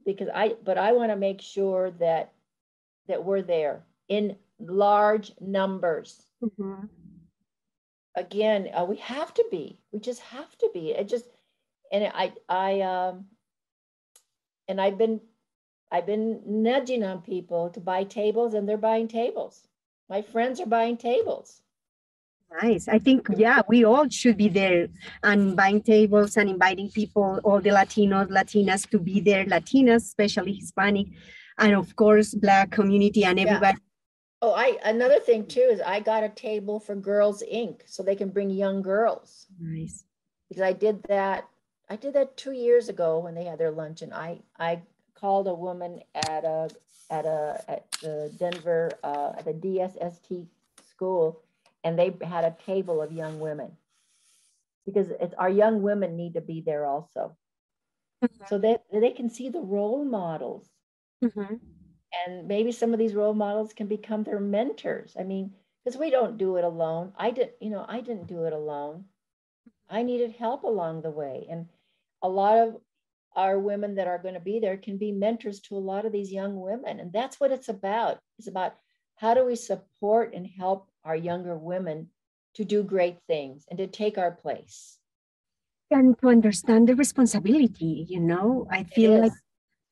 [0.04, 2.32] because i but i want to make sure that
[3.08, 6.86] that we're there in large numbers mm-hmm
[8.14, 9.78] again, uh, we have to be.
[9.92, 10.90] We just have to be.
[10.92, 11.26] It just,
[11.92, 13.26] and I, I, um,
[14.68, 15.20] and I've been,
[15.90, 19.66] I've been nudging on people to buy tables, and they're buying tables.
[20.08, 21.60] My friends are buying tables.
[22.62, 22.88] Nice.
[22.88, 24.88] I think, yeah, we all should be there
[25.22, 30.54] and buying tables and inviting people, all the Latinos, Latinas to be there, Latinas, especially
[30.54, 31.06] Hispanic,
[31.58, 33.90] and of course, Black community and everybody yeah.
[34.42, 37.82] Oh, I another thing too is I got a table for Girls Inc.
[37.84, 39.46] so they can bring young girls.
[39.60, 40.04] Nice.
[40.48, 41.46] Because I did that.
[41.90, 44.12] I did that two years ago when they had their luncheon.
[44.12, 44.80] I I
[45.14, 46.70] called a woman at a
[47.10, 50.46] at a at the Denver uh, at the DSST
[50.88, 51.42] school,
[51.84, 53.72] and they had a table of young women.
[54.86, 57.36] Because it's our young women need to be there also,
[58.24, 58.44] mm-hmm.
[58.46, 60.68] so that they can see the role models.
[61.22, 61.56] Mm-hmm.
[62.26, 65.16] And maybe some of these role models can become their mentors.
[65.18, 65.52] I mean
[65.84, 67.12] because we don't do it alone.
[67.16, 69.04] I didn't you know i didn't do it alone.
[69.88, 71.46] I needed help along the way.
[71.50, 71.66] And
[72.22, 72.76] a lot of
[73.36, 76.12] our women that are going to be there can be mentors to a lot of
[76.12, 77.00] these young women.
[77.00, 78.18] And that's what it's about.
[78.38, 78.74] It's about
[79.16, 82.08] how do we support and help our younger women
[82.54, 84.98] to do great things and to take our place.
[85.90, 88.66] And to understand the responsibility you know?
[88.70, 89.32] I feel like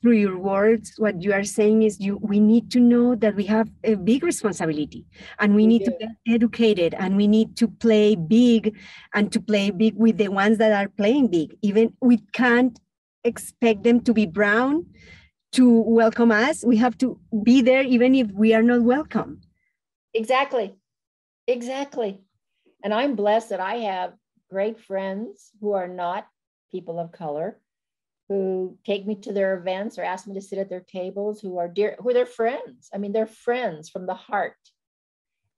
[0.01, 3.45] through your words what you are saying is you we need to know that we
[3.45, 5.05] have a big responsibility
[5.41, 5.91] and we, we need do.
[5.91, 8.79] to get educated and we need to play big
[9.15, 11.57] and to play big with the ones that are playing big.
[11.63, 12.79] Even we can't
[13.25, 14.87] expect them to be brown
[15.51, 16.65] to welcome us.
[16.65, 19.41] We have to be there even if we are not welcome.
[20.15, 20.78] Exactly
[21.49, 22.21] exactly.
[22.85, 24.13] And i'm blessed that i have
[24.51, 26.27] great friends who are not
[26.71, 27.61] people of color
[28.29, 31.59] who take me to their events or ask me to sit at their tables who
[31.59, 32.91] are dear who are their friends.
[32.93, 34.57] I mean they're friends from the heart.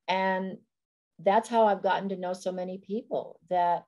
[0.09, 0.59] And
[1.22, 3.84] that's how i've gotten to know so many people that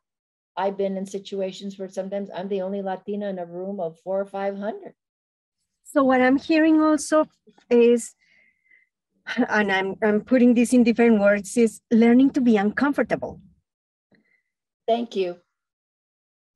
[0.56, 4.20] i've been in situations where sometimes i'm the only latina in a room of four
[4.20, 4.94] or five hundred.
[5.84, 7.26] So what i'm hearing also
[7.70, 8.14] is
[9.48, 13.40] and i'm i'm putting this in different words is learning to be uncomfortable
[14.86, 15.36] thank you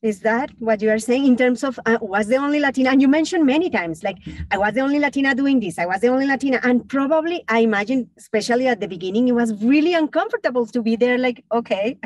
[0.03, 2.91] is that what you are saying in terms of uh, was the only Latina?
[2.91, 4.19] And you mentioned many times, like
[4.51, 5.79] I was the only Latina doing this.
[5.79, 9.55] I was the only Latina, and probably I imagine, especially at the beginning, it was
[9.65, 11.19] really uncomfortable to be there.
[11.19, 11.99] Like, okay,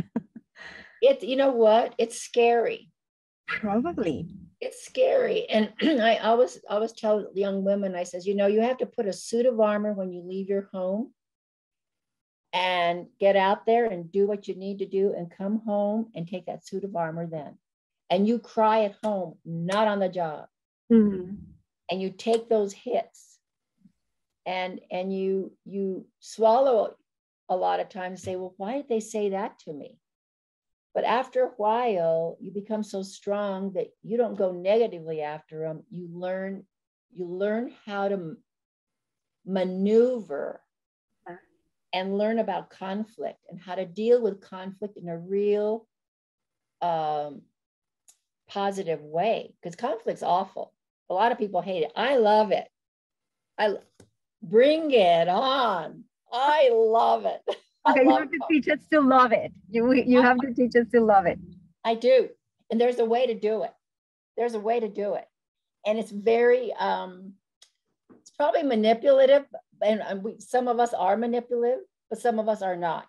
[1.03, 1.23] it.
[1.23, 1.95] You know what?
[1.99, 2.91] It's scary.
[3.47, 4.29] Probably.
[4.61, 8.79] It's scary, and I always always tell young women, I says, you know, you have
[8.79, 11.13] to put a suit of armor when you leave your home
[12.53, 16.27] and get out there and do what you need to do and come home and
[16.27, 17.57] take that suit of armor then
[18.11, 20.47] and you cry at home, not on the job.
[20.93, 21.37] Mm-hmm.
[21.91, 23.39] And you take those hits
[24.47, 26.95] and and you you swallow
[27.49, 29.99] a lot of times say, well, why did they say that to me?
[30.95, 35.85] But after a while, you become so strong that you don't go negatively after them.
[35.91, 36.65] You learn,
[37.13, 38.37] you learn how to
[39.47, 40.61] maneuver
[41.93, 45.87] and learn about conflict and how to deal with conflict in a real
[46.83, 47.43] um,
[48.49, 50.73] positive way because conflict's awful.
[51.09, 51.93] A lot of people hate it.
[51.97, 52.69] I love it.
[53.59, 53.75] I
[54.43, 56.05] bring it on.
[56.33, 57.43] I love it.
[57.89, 59.53] Okay, you have to teach us to love it.
[59.71, 61.39] You you have to teach us to love it.
[61.85, 62.29] I do,
[62.71, 63.73] and there's a way to do it.
[64.37, 65.25] There's a way to do it,
[65.87, 67.35] and it's very um,
[68.19, 69.47] it's probably manipulative,
[69.83, 73.07] and we, some of us are manipulative, but some of us are not.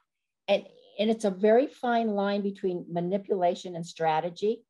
[0.48, 0.64] And
[1.00, 4.64] and it's a very fine line between manipulation and strategy.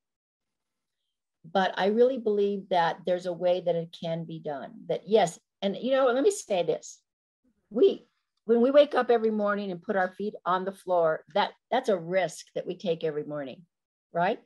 [1.43, 4.71] But I really believe that there's a way that it can be done.
[4.87, 6.99] That yes, and you know, let me say this.
[7.69, 8.07] We
[8.45, 11.89] when we wake up every morning and put our feet on the floor, that that's
[11.89, 13.61] a risk that we take every morning,
[14.13, 14.39] right?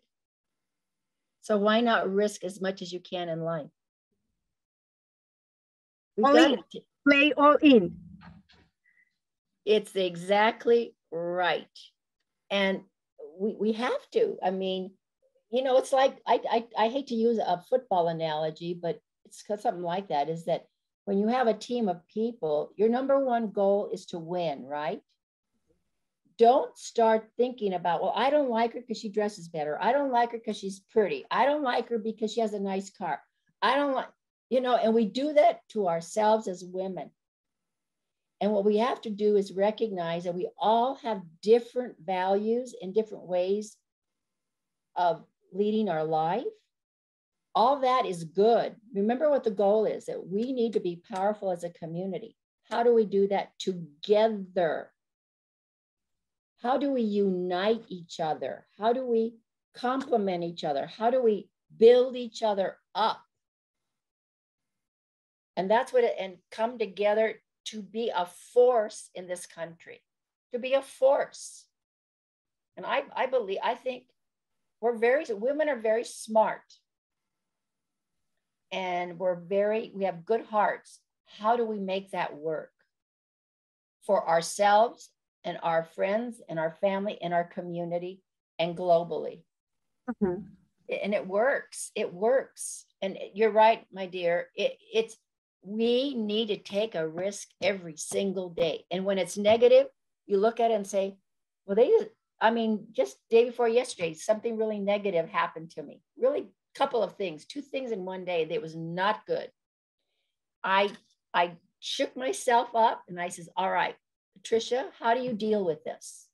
[1.42, 3.70] So why not risk as much as you can in life?
[6.18, 6.60] We've all in.
[7.08, 7.96] Play all in.
[9.66, 11.68] It's exactly right.
[12.50, 12.82] And
[13.40, 14.38] we, we have to.
[14.44, 14.92] I mean,
[15.52, 19.44] you know, it's like I, I, I hate to use a football analogy, but it's
[19.62, 20.66] something like that is that
[21.06, 25.02] when you have a team of people, your number one goal is to win, right?
[26.38, 29.78] Don't start thinking about, well, I don't like her because she dresses better.
[29.82, 31.24] I don't like her because she's pretty.
[31.32, 33.22] I don't like her because she has a nice car.
[33.62, 34.10] I don't like,
[34.50, 37.12] you know, and we do that to ourselves as women.
[38.42, 42.94] And what we have to do is recognize that we all have different values and
[42.94, 43.78] different ways
[44.96, 46.44] of leading our life
[47.56, 48.76] all that is good.
[48.94, 52.36] Remember what the goal is that we need to be powerful as a community.
[52.70, 54.92] How do we do that together?
[56.62, 58.68] How do we unite each other?
[58.78, 59.36] How do we
[59.74, 60.86] complement each other?
[60.86, 61.48] How do we
[61.78, 63.22] build each other up?
[65.56, 67.36] And that's what it, and come together
[67.66, 70.02] to be a force in this country,
[70.52, 71.66] to be a force.
[72.76, 74.06] And I, I believe, I think
[74.82, 76.62] we're very, women are very smart
[78.76, 81.00] and we're very, we have good hearts.
[81.40, 82.72] How do we make that work
[84.06, 85.10] for ourselves
[85.46, 88.22] and our friends and our family and our community
[88.60, 89.44] and globally?
[90.10, 90.42] Mm-hmm.
[91.04, 91.90] And it works.
[91.96, 92.86] It works.
[93.02, 94.50] And you're right, my dear.
[94.56, 95.16] It, it's,
[95.64, 98.84] we need to take a risk every single day.
[98.92, 99.88] And when it's negative,
[100.26, 101.16] you look at it and say,
[101.66, 101.92] well, they,
[102.42, 107.16] I mean, just day before yesterday, something really negative happened to me, really couple of
[107.16, 109.50] things, two things in one day that was not good.
[110.64, 110.92] I
[111.34, 113.96] I shook myself up and I says, "All right,
[114.36, 116.28] Patricia, how do you deal with this?"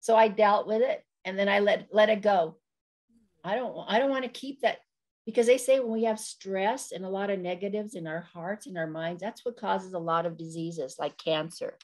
[0.00, 2.56] So I dealt with it and then I let let it go.
[3.44, 4.78] I don't I don't want to keep that
[5.26, 8.66] because they say when we have stress and a lot of negatives in our hearts
[8.66, 11.78] and our minds, that's what causes a lot of diseases like cancer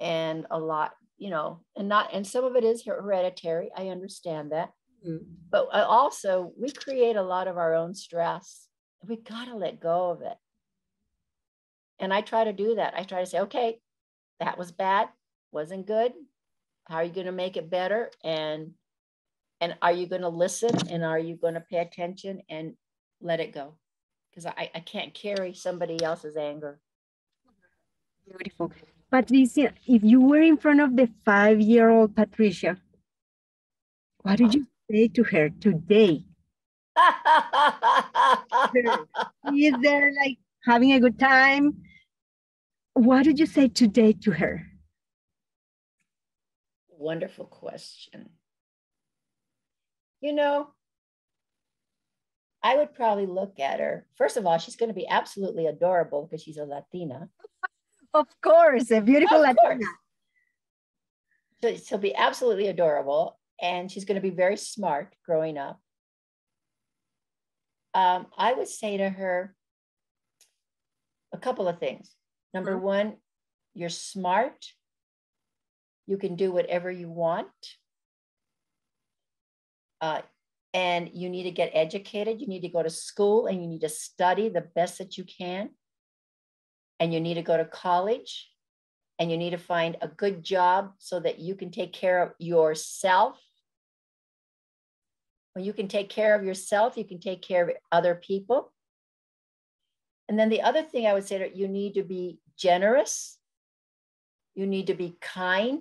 [0.00, 3.70] and a lot, you know, and not and some of it is hereditary.
[3.76, 4.72] I understand that
[5.06, 5.24] Mm-hmm.
[5.50, 8.68] But uh, also, we create a lot of our own stress.
[9.06, 10.36] We got to let go of it.
[11.98, 12.94] And I try to do that.
[12.96, 13.78] I try to say, okay,
[14.40, 15.08] that was bad,
[15.52, 16.12] wasn't good.
[16.88, 18.10] How are you going to make it better?
[18.22, 18.72] And
[19.60, 22.74] and are you going to listen and are you going to pay attention and
[23.20, 23.76] let it go?
[24.28, 26.80] Because I, I can't carry somebody else's anger.
[28.26, 28.72] Beautiful.
[29.10, 32.76] Patricia, if you were in front of the five-year-old Patricia,
[34.22, 36.24] what did you say to her today?
[39.54, 41.82] is there like having a good time?
[42.94, 44.66] What did you say today to her?
[46.88, 48.30] Wonderful question.
[50.20, 50.68] You know,
[52.62, 54.06] I would probably look at her.
[54.16, 57.28] First of all, she's going to be absolutely adorable because she's a Latina.
[58.14, 59.84] Of course, a beautiful of Latina.
[61.62, 65.80] So she'll be absolutely adorable and she's going to be very smart growing up.
[67.94, 69.54] Um, I would say to her
[71.32, 72.10] a couple of things.
[72.52, 72.84] Number mm-hmm.
[72.84, 73.16] one,
[73.74, 74.66] you're smart.
[76.06, 77.48] You can do whatever you want.
[80.00, 80.22] Uh,
[80.72, 82.40] and you need to get educated.
[82.40, 85.24] You need to go to school and you need to study the best that you
[85.24, 85.70] can.
[86.98, 88.48] And you need to go to college
[89.18, 92.32] and you need to find a good job so that you can take care of
[92.38, 93.40] yourself.
[95.52, 98.72] When you can take care of yourself, you can take care of other people.
[100.28, 103.38] And then the other thing I would say that you need to be generous.
[104.54, 105.80] You need to be kind.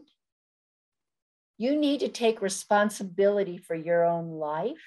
[1.57, 4.83] You need to take responsibility for your own life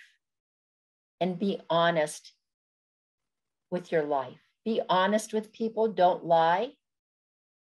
[1.21, 2.33] and be honest
[3.71, 4.39] with your life.
[4.65, 6.73] Be honest with people, don't lie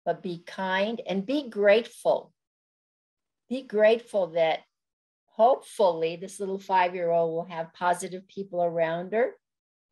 [0.04, 2.32] but be kind and be grateful.
[3.48, 4.60] Be grateful that
[5.26, 9.32] hopefully this little five year old will have positive people around her,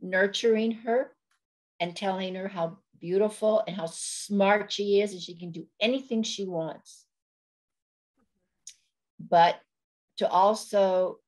[0.01, 1.15] nurturing her
[1.79, 6.23] and telling her how beautiful and how smart she is and she can do anything
[6.23, 7.07] she wants.
[9.19, 9.59] But
[10.19, 11.19] to also,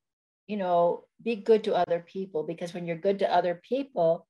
[0.47, 4.27] you know, be good to other people because when you're good to other people,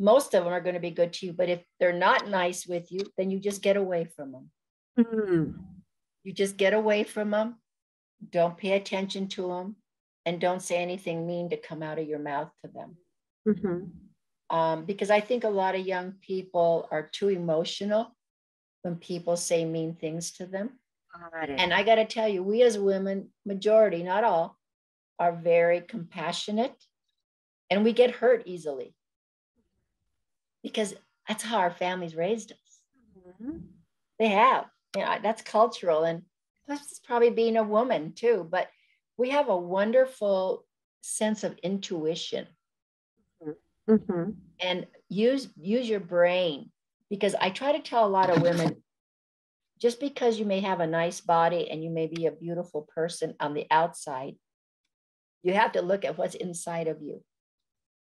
[0.00, 1.32] most of them are going to be good to you.
[1.34, 4.50] But if they're not nice with you, then you just get away from them.
[4.98, 5.60] Mm-hmm.
[6.24, 7.56] You just get away from them,
[8.30, 9.76] don't pay attention to them,
[10.24, 12.96] and don't say anything mean to come out of your mouth to them.
[13.46, 14.56] Mm-hmm.
[14.56, 18.16] Um, because I think a lot of young people are too emotional
[18.82, 20.70] when people say mean things to them.
[21.58, 24.56] And I got to tell you, we as women, majority, not all,
[25.18, 26.74] are very compassionate
[27.68, 28.94] and we get hurt easily
[30.62, 30.94] because
[31.28, 32.58] that's how our families raised us.
[33.18, 33.58] Mm-hmm.
[34.18, 34.66] They have.
[34.96, 36.04] You know, that's cultural.
[36.04, 36.22] And
[36.66, 38.46] that's probably being a woman too.
[38.50, 38.68] But
[39.16, 40.64] we have a wonderful
[41.02, 42.46] sense of intuition.
[43.88, 44.30] Mm-hmm.
[44.60, 46.70] And use use your brain
[47.08, 48.82] because I try to tell a lot of women
[49.80, 53.34] just because you may have a nice body and you may be a beautiful person
[53.40, 54.36] on the outside,
[55.42, 57.22] you have to look at what's inside of you.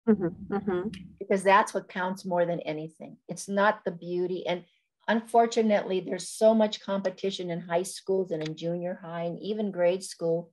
[0.07, 0.87] Mm-hmm, mm-hmm.
[1.19, 3.17] Because that's what counts more than anything.
[3.29, 4.45] It's not the beauty.
[4.45, 4.65] And
[5.07, 10.03] unfortunately, there's so much competition in high schools and in junior high and even grade
[10.03, 10.51] school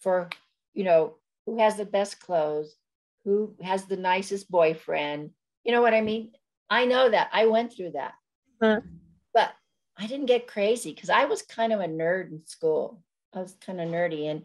[0.00, 0.28] for,
[0.74, 2.76] you know, who has the best clothes,
[3.24, 5.30] who has the nicest boyfriend.
[5.64, 6.32] You know what I mean?
[6.68, 7.30] I know that.
[7.32, 8.12] I went through that.
[8.60, 8.80] Uh-huh.
[9.32, 9.52] But
[9.98, 13.02] I didn't get crazy because I was kind of a nerd in school.
[13.34, 14.30] I was kind of nerdy.
[14.30, 14.44] And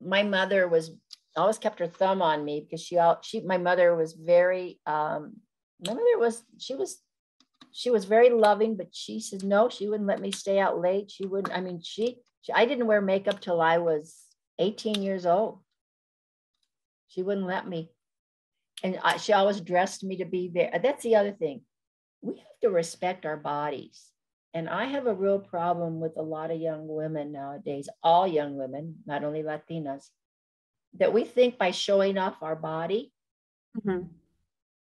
[0.00, 0.90] my mother was
[1.36, 5.34] always kept her thumb on me because she all she my mother was very um
[5.86, 7.02] my mother was she was
[7.72, 11.10] she was very loving but she said no she wouldn't let me stay out late.
[11.10, 14.26] She wouldn't i mean she, she i didn't wear makeup till i was
[14.58, 15.60] 18 years old.
[17.08, 17.90] She wouldn't let me.
[18.82, 20.70] And I, she always dressed me to be there.
[20.82, 21.62] That's the other thing.
[22.20, 24.04] We have to respect our bodies.
[24.54, 28.56] And i have a real problem with a lot of young women nowadays all young
[28.56, 30.08] women not only latinas
[30.98, 33.12] that we think by showing off our body
[33.76, 34.06] mm-hmm.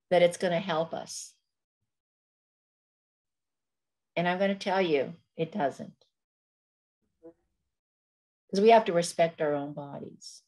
[0.10, 1.34] that it's going to help us.
[4.16, 5.93] And I'm going to tell you, it doesn't.
[8.50, 10.41] Because we have to respect our own bodies.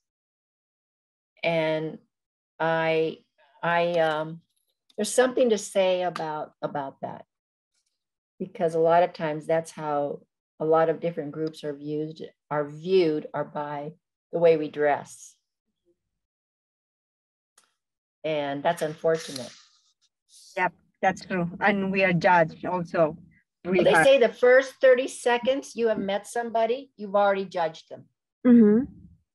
[1.44, 2.00] And
[2.60, 3.20] I,
[3.64, 4.42] I, um,
[4.96, 7.26] there's something to say about about that
[8.40, 10.20] because a lot of times that's how
[10.60, 12.22] a lot of different groups are viewed
[12.52, 13.94] are viewed are by
[14.32, 15.36] the way we dress
[18.24, 19.52] and that's unfortunate.
[20.58, 21.50] Yep, that's true.
[21.60, 23.18] And we are judged also.
[23.64, 28.06] Really they say the first 30 seconds you have met somebody, you've already judged them.
[28.46, 28.86] Mm-hmm.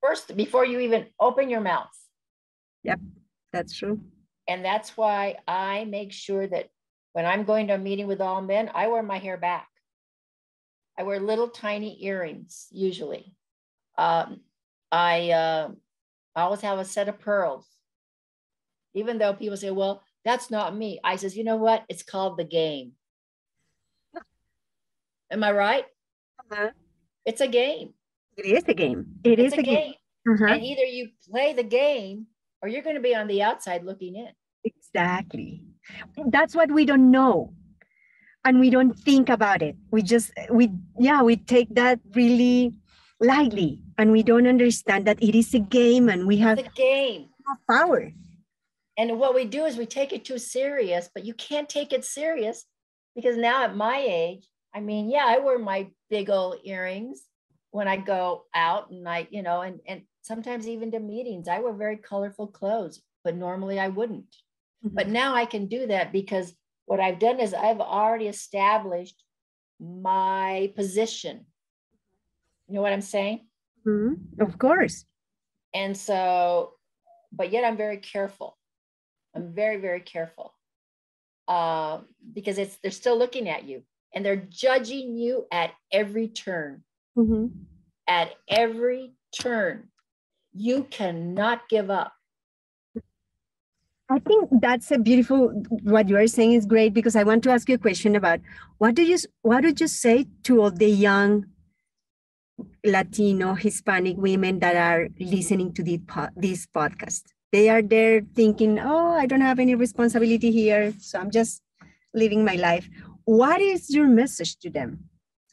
[0.02, 1.90] First, before you even open your mouth.
[2.82, 3.00] Yep,
[3.52, 4.00] that's true.
[4.48, 6.68] And that's why I make sure that
[7.12, 9.68] when I'm going to a meeting with all men, I wear my hair back.
[10.98, 13.34] I wear little tiny earrings usually.
[13.98, 14.40] Um,
[14.90, 15.70] I uh,
[16.34, 17.66] always have a set of pearls
[18.96, 20.98] even though people say, well, that's not me.
[21.04, 21.84] I says, you know what?
[21.88, 22.92] It's called the game.
[25.30, 25.84] Am I right?
[26.40, 26.70] Uh-huh.
[27.24, 27.92] It's a game.
[28.36, 29.06] It is a game.
[29.22, 29.74] It it's is a, game.
[29.74, 29.94] game.
[30.28, 30.46] Uh-huh.
[30.46, 32.26] And either you play the game
[32.62, 34.30] or you're going to be on the outside looking in.
[34.64, 35.62] Exactly.
[36.28, 37.52] That's what we don't know.
[38.44, 39.76] And we don't think about it.
[39.90, 42.78] We just, we, yeah, we take that really
[43.20, 47.28] lightly and we don't understand that it is a game and we have a game.
[47.68, 48.12] power
[48.96, 52.04] and what we do is we take it too serious, but you can't take it
[52.04, 52.64] serious
[53.14, 57.22] because now at my age, I mean, yeah, I wear my big old earrings
[57.70, 61.58] when I go out and I, you know, and and sometimes even to meetings, I
[61.60, 64.34] wear very colorful clothes, but normally I wouldn't.
[64.84, 64.94] Mm-hmm.
[64.94, 66.54] But now I can do that because
[66.86, 69.22] what I've done is I've already established
[69.78, 71.46] my position.
[72.68, 73.46] You know what I'm saying?
[73.86, 74.42] Mm-hmm.
[74.42, 75.04] Of course.
[75.74, 76.72] And so,
[77.32, 78.55] but yet I'm very careful.
[79.36, 80.54] I'm very, very careful
[81.46, 81.98] uh,
[82.32, 83.82] because it's they're still looking at you
[84.14, 86.82] and they're judging you at every turn.
[87.16, 87.46] Mm-hmm.
[88.08, 89.88] At every turn,
[90.54, 92.12] you cannot give up.
[94.08, 95.48] I think that's a beautiful.
[95.82, 98.40] What you are saying is great because I want to ask you a question about
[98.78, 101.46] what do you what would you say to all the young
[102.84, 105.98] Latino Hispanic women that are listening to this,
[106.36, 107.24] this podcast?
[107.52, 111.62] They are there thinking, oh, I don't have any responsibility here, so I'm just
[112.12, 112.88] living my life.
[113.24, 115.08] What is your message to them?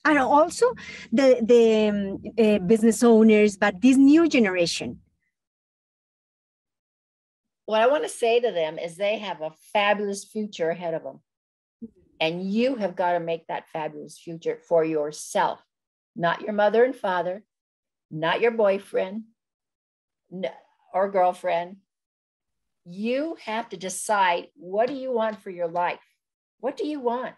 [0.05, 0.73] And also
[1.11, 4.99] the the um, uh, business owners, but this new generation.
[7.65, 11.03] What I want to say to them is they have a fabulous future ahead of
[11.03, 11.21] them.
[12.19, 15.59] And you have got to make that fabulous future for yourself,
[16.15, 17.43] not your mother and father,
[18.11, 19.23] not your boyfriend
[20.93, 21.77] or girlfriend,
[22.85, 25.99] you have to decide what do you want for your life?
[26.59, 27.35] What do you want?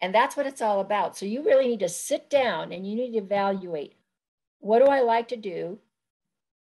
[0.00, 1.16] And that's what it's all about.
[1.16, 3.94] So you really need to sit down and you need to evaluate
[4.58, 5.78] what do I like to do?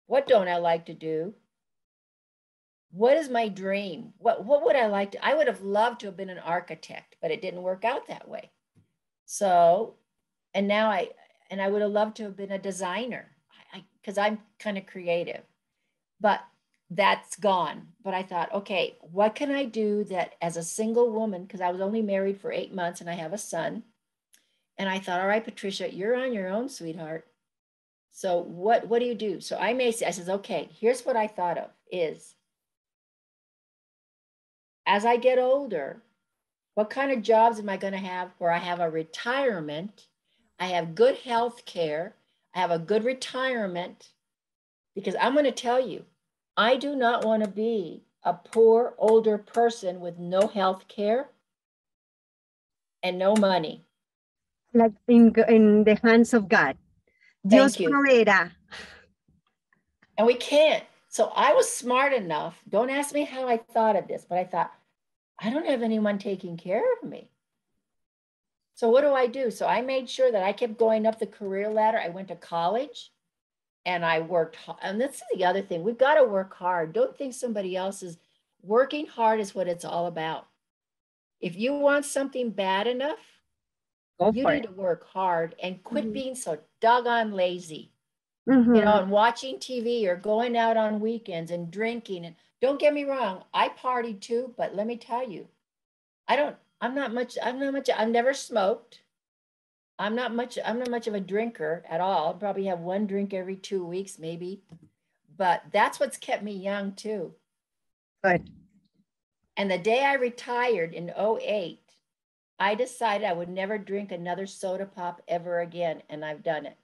[0.07, 1.33] What don't I like to do?
[2.91, 4.13] What is my dream?
[4.17, 5.25] What, what would I like to?
[5.25, 8.27] I would have loved to have been an architect, but it didn't work out that
[8.27, 8.51] way.
[9.25, 9.95] So,
[10.53, 11.09] and now I,
[11.49, 13.27] and I would have loved to have been a designer
[14.01, 15.43] because I'm kind of creative,
[16.19, 16.41] but
[16.91, 17.87] that's gone.
[18.03, 21.71] But I thought, okay, what can I do that as a single woman, because I
[21.71, 23.83] was only married for eight months and I have a son.
[24.77, 27.27] And I thought, all right, Patricia, you're on your own, sweetheart.
[28.11, 29.39] So what what do you do?
[29.39, 32.35] So I may say, I says, okay, here's what I thought of is
[34.85, 36.01] as I get older,
[36.75, 40.07] what kind of jobs am I going to have where I have a retirement,
[40.59, 42.15] I have good health care,
[42.53, 44.09] I have a good retirement?
[44.93, 46.03] Because I'm going to tell you,
[46.57, 51.29] I do not want to be a poor older person with no health care
[53.01, 53.85] and no money.
[54.73, 56.77] Like in, in the hands of God.
[57.45, 58.51] Dios proveerá.
[60.17, 60.83] And we can't.
[61.09, 62.57] So I was smart enough.
[62.69, 64.71] Don't ask me how I thought of this, but I thought,
[65.39, 67.29] I don't have anyone taking care of me.
[68.75, 69.51] So what do I do?
[69.51, 71.99] So I made sure that I kept going up the career ladder.
[71.99, 73.11] I went to college
[73.85, 74.79] and I worked hard.
[74.81, 75.83] And that's the other thing.
[75.83, 76.93] We've got to work hard.
[76.93, 78.17] Don't think somebody else is
[78.63, 80.47] working hard is what it's all about.
[81.39, 83.17] If you want something bad enough,
[84.19, 84.67] Go you need it.
[84.67, 86.13] to work hard and quit mm-hmm.
[86.13, 87.91] being so doggone lazy.
[88.49, 88.75] Mm-hmm.
[88.75, 92.25] You know, and watching TV or going out on weekends and drinking.
[92.25, 95.47] And don't get me wrong, I partied too, but let me tell you,
[96.27, 99.00] I don't, I'm not much, I'm not much, I've never smoked.
[99.99, 102.27] I'm not much, I'm not much of a drinker at all.
[102.27, 104.61] I'll probably have one drink every two weeks, maybe.
[105.37, 107.33] But that's what's kept me young too.
[108.23, 108.49] Good.
[109.57, 111.79] And the day I retired in 08,
[112.59, 116.77] I decided I would never drink another soda pop ever again, and I've done it.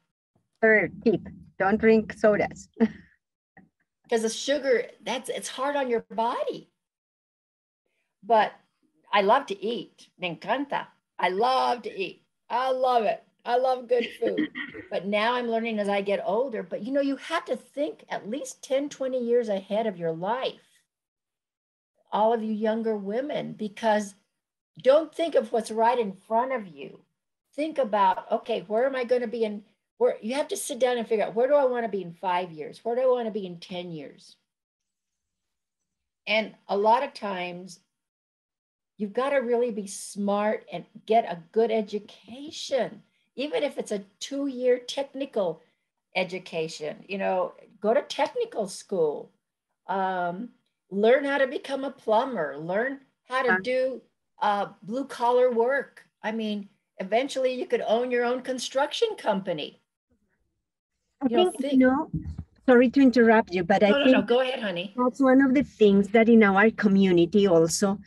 [0.61, 1.21] Third tip:
[1.59, 2.69] don't drink sodas.
[4.07, 6.69] Because the sugar, that's it's hard on your body.
[8.23, 8.53] But
[9.11, 10.07] I love to eat.
[10.17, 10.87] Me encanta.
[11.19, 12.23] I love to eat.
[12.49, 13.23] I love it.
[13.45, 14.49] I love good food.
[14.91, 16.63] but now I'm learning as I get older.
[16.63, 20.11] But you know, you have to think at least 10, 20 years ahead of your
[20.11, 20.61] life.
[22.11, 24.15] All of you younger women, because
[24.81, 26.99] don't think of what's right in front of you.
[27.55, 29.63] Think about, okay, where am I going to be in
[29.97, 32.03] where you have to sit down and figure out where do I want to be
[32.03, 32.79] in five years?
[32.83, 34.35] Where do I want to be in 10 years?
[36.27, 37.79] And a lot of times
[38.97, 43.01] you've got to really be smart and get a good education,
[43.35, 45.61] even if it's a two-year technical
[46.15, 49.31] education, you know, go to technical school,
[49.87, 50.49] um,
[50.89, 54.01] learn how to become a plumber, learn how to do
[54.41, 56.03] uh, blue collar work.
[56.23, 56.67] I mean,
[56.97, 59.79] eventually you could own your own construction company.
[61.21, 62.09] I you think, think, you know,
[62.65, 64.93] sorry to interrupt you, but no, I no, think no, go ahead, honey.
[64.97, 67.99] That's one of the things that in our community also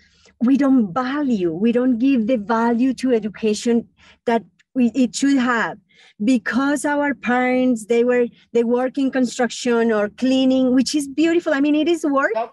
[0.43, 3.89] we don't value, we don't give the value to education
[4.27, 4.43] that
[4.75, 5.79] we, it should have
[6.25, 11.61] because our parents they were they work in construction or cleaning which is beautiful i
[11.61, 12.53] mean it is work nope.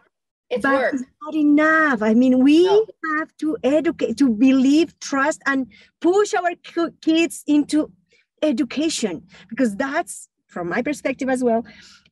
[0.50, 0.94] It's but work.
[0.94, 2.02] it's not enough.
[2.02, 5.68] I mean, we have to educate, to believe, trust, and
[6.00, 6.52] push our
[7.02, 7.92] kids into
[8.42, 11.66] education because that's, from my perspective as well,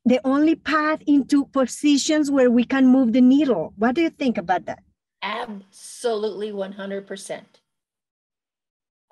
[0.06, 3.74] the only path into positions where we can move the needle.
[3.78, 4.80] What do you think about that?
[5.26, 7.42] Absolutely 100%.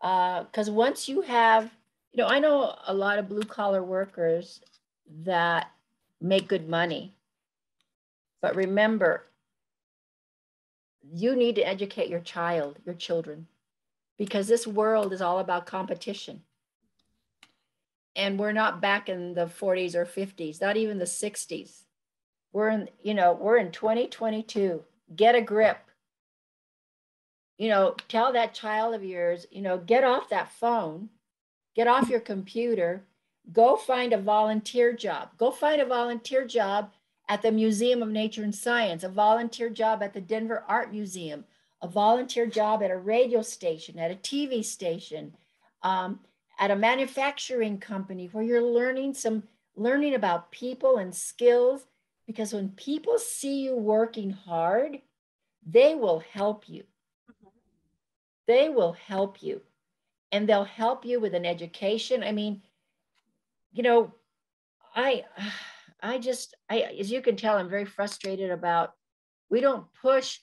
[0.02, 1.72] Because uh, once you have,
[2.14, 4.62] you know, I know a lot of blue collar workers
[5.26, 5.72] that
[6.22, 7.16] make good money
[8.42, 9.28] but remember,
[11.14, 13.48] you need to educate your child, your children,
[14.18, 16.44] because this world is all about competition.
[18.16, 21.84] And we're not back in the 40s or 50s, not even the 60s.
[22.54, 24.84] We're in, you know, we're in 2022.
[25.16, 25.83] Get a grip.
[27.64, 31.08] You know, tell that child of yours, you know, get off that phone,
[31.78, 33.06] get off your computer,
[33.54, 35.30] go find a volunteer job.
[35.38, 36.92] Go find a volunteer job
[37.30, 41.46] at the Museum of Nature and Science, a volunteer job at the Denver Art Museum,
[41.82, 45.34] a volunteer job at a radio station, at a TV station,
[45.84, 46.20] um,
[46.60, 49.42] at a manufacturing company where you're learning some
[49.78, 51.86] learning about people and skills
[52.28, 55.00] because when people see you working hard,
[55.66, 56.84] they will help you.
[58.48, 59.62] They will help you.
[60.32, 62.24] And they'll help you with an education.
[62.24, 62.62] I mean,
[63.72, 64.14] you know,
[64.96, 65.26] I
[66.02, 68.92] I just, I, as you can tell, I'm very frustrated about
[69.50, 70.40] we don't push,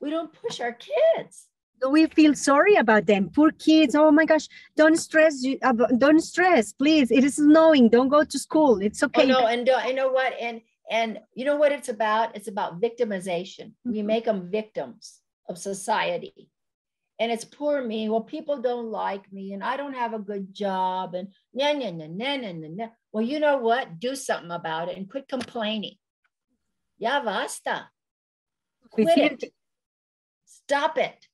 [0.00, 1.48] we don't push our kids.
[1.90, 3.28] we feel sorry about them?
[3.28, 3.94] Poor kids.
[3.94, 4.48] Oh my gosh.
[4.76, 5.58] Don't stress you
[5.98, 7.10] don't stress please.
[7.10, 7.90] It is snowing.
[7.90, 8.80] Don't go to school.
[8.80, 9.24] It's okay.
[9.24, 10.32] oh, no and don't, you know what?
[10.40, 12.34] And and you know what it's about?
[12.34, 13.66] It's about victimization.
[13.72, 13.92] Mm-hmm.
[13.92, 16.48] we make them victims of society
[17.18, 20.52] and it's poor me well people don't like me and i don't have a good
[20.52, 22.88] job and nah, nah, nah, nah, nah, nah, nah.
[23.12, 25.96] well you know what do something about it and quit complaining
[26.98, 27.88] ya basta
[28.90, 29.52] quit it
[30.44, 31.26] stop it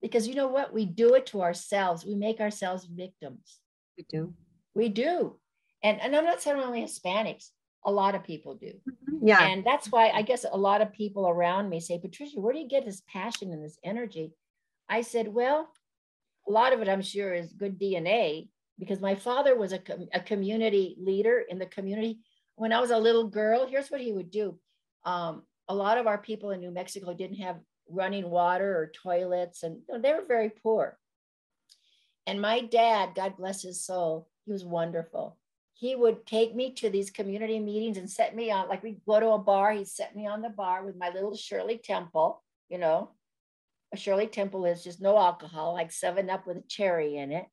[0.00, 0.72] because you know what?
[0.72, 2.04] We do it to ourselves.
[2.04, 3.58] We make ourselves victims.
[3.96, 4.34] We do.
[4.74, 5.36] We do.
[5.82, 7.50] And, and I'm not saying only Hispanics,
[7.84, 8.72] a lot of people do.
[8.88, 9.26] Mm-hmm.
[9.26, 9.42] Yeah.
[9.42, 12.60] And that's why I guess a lot of people around me say, Patricia, where do
[12.60, 14.32] you get this passion and this energy?
[14.88, 15.68] I said, well,
[16.46, 19.80] a lot of it I'm sure is good DNA because my father was a,
[20.14, 22.20] a community leader in the community.
[22.56, 24.58] When I was a little girl, here's what he would do.
[25.04, 27.56] Um, a lot of our people in New Mexico didn't have
[27.90, 30.98] running water or toilets, and you know, they were very poor.
[32.26, 35.38] And my dad, God bless his soul, he was wonderful.
[35.74, 39.20] He would take me to these community meetings and set me on, like we'd go
[39.20, 42.78] to a bar, he'd set me on the bar with my little Shirley Temple, you
[42.78, 43.10] know.
[43.94, 47.46] Shirley Temple is just no alcohol, like seven up with a cherry in it.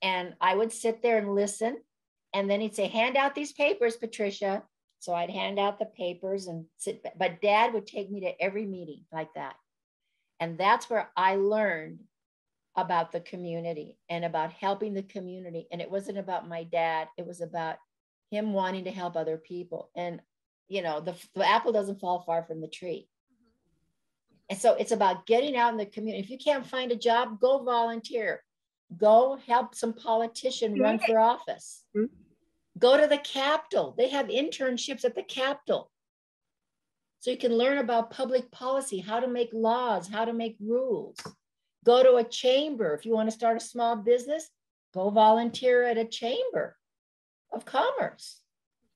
[0.00, 1.78] And I would sit there and listen.
[2.34, 4.62] And then he'd say, hand out these papers, Patricia.
[5.00, 8.66] So I'd hand out the papers and sit, but dad would take me to every
[8.66, 9.54] meeting like that.
[10.38, 12.00] And that's where I learned
[12.76, 15.66] about the community and about helping the community.
[15.70, 17.76] And it wasn't about my dad, it was about
[18.30, 19.90] him wanting to help other people.
[19.94, 20.20] And,
[20.68, 23.08] you know, the, the apple doesn't fall far from the tree.
[24.52, 26.22] And so it's about getting out in the community.
[26.22, 28.42] If you can't find a job, go volunteer.
[28.98, 31.84] Go help some politician run for office.
[31.96, 32.14] Mm-hmm.
[32.78, 33.94] Go to the Capitol.
[33.96, 35.90] They have internships at the Capitol.
[37.20, 41.16] So you can learn about public policy, how to make laws, how to make rules.
[41.86, 42.92] Go to a chamber.
[42.92, 44.50] If you want to start a small business,
[44.92, 46.76] go volunteer at a chamber
[47.54, 48.42] of commerce.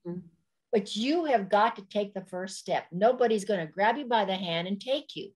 [0.07, 0.19] Mm-hmm.
[0.71, 2.85] But you have got to take the first step.
[2.93, 5.31] Nobody's going to grab you by the hand and take you.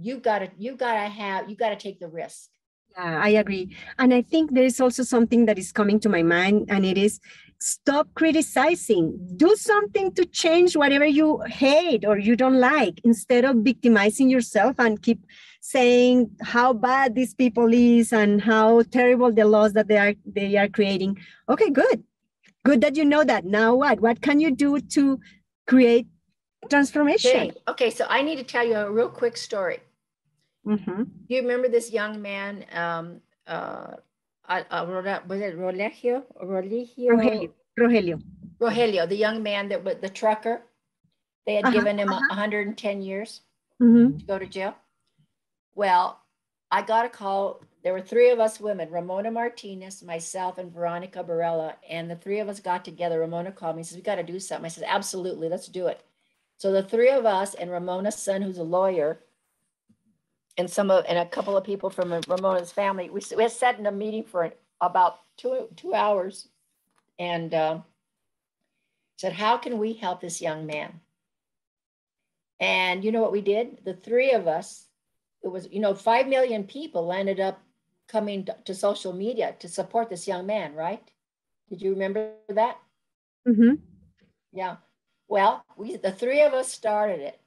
[0.00, 2.50] You've got to, you've got to have, you've got to take the risk.
[2.96, 3.76] Yeah, I agree.
[3.98, 6.96] And I think there is also something that is coming to my mind, and it
[6.96, 7.20] is
[7.60, 9.18] stop criticizing.
[9.36, 14.76] Do something to change whatever you hate or you don't like instead of victimizing yourself
[14.78, 15.24] and keep
[15.60, 20.56] saying how bad these people is and how terrible the laws that they are they
[20.56, 21.18] are creating.
[21.48, 22.04] Okay, good.
[22.64, 23.44] Good that you know that.
[23.44, 24.00] Now what?
[24.00, 25.18] What can you do to
[25.66, 26.06] create
[26.70, 27.30] transformation?
[27.30, 29.80] Okay, okay so I need to tell you a real quick story.
[30.66, 31.02] Mm-hmm.
[31.02, 32.64] Do you remember this young man?
[32.72, 33.96] Um, uh,
[34.48, 36.22] uh, was it Rolegio?
[36.42, 37.10] Rolegio?
[37.12, 37.50] Rogelio.
[37.78, 38.22] Rogelio.
[38.60, 40.62] Rogelio, the young man that was the trucker.
[41.46, 42.26] They had uh-huh, given him uh-huh.
[42.28, 43.42] 110 years
[43.80, 44.18] mm-hmm.
[44.18, 44.74] to go to jail.
[45.74, 46.20] Well,
[46.70, 47.62] I got a call.
[47.82, 51.74] There were three of us women, Ramona Martinez, myself, and Veronica Barela.
[51.88, 53.20] And the three of us got together.
[53.20, 54.66] Ramona called me and says, We got to do something.
[54.66, 56.02] I said, Absolutely, let's do it.
[56.58, 59.20] So the three of us and Ramona's son, who's a lawyer,
[60.58, 63.08] and some of and a couple of people from Ramona's family.
[63.08, 66.48] We, we sat in a meeting for about two two hours,
[67.18, 67.78] and uh,
[69.16, 71.00] said, "How can we help this young man?"
[72.60, 73.84] And you know what we did?
[73.84, 74.84] The three of us.
[75.42, 77.62] It was you know five million people ended up
[78.08, 80.74] coming to, to social media to support this young man.
[80.74, 81.08] Right?
[81.70, 82.78] Did you remember that?
[83.46, 83.76] Mm-hmm.
[84.52, 84.76] Yeah.
[85.28, 87.40] Well, we the three of us started it.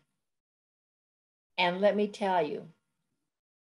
[1.58, 2.66] And let me tell you,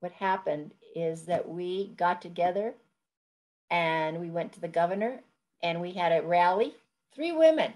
[0.00, 2.74] what happened is that we got together
[3.70, 5.20] and we went to the governor
[5.62, 6.74] and we had a rally,
[7.14, 7.72] three women.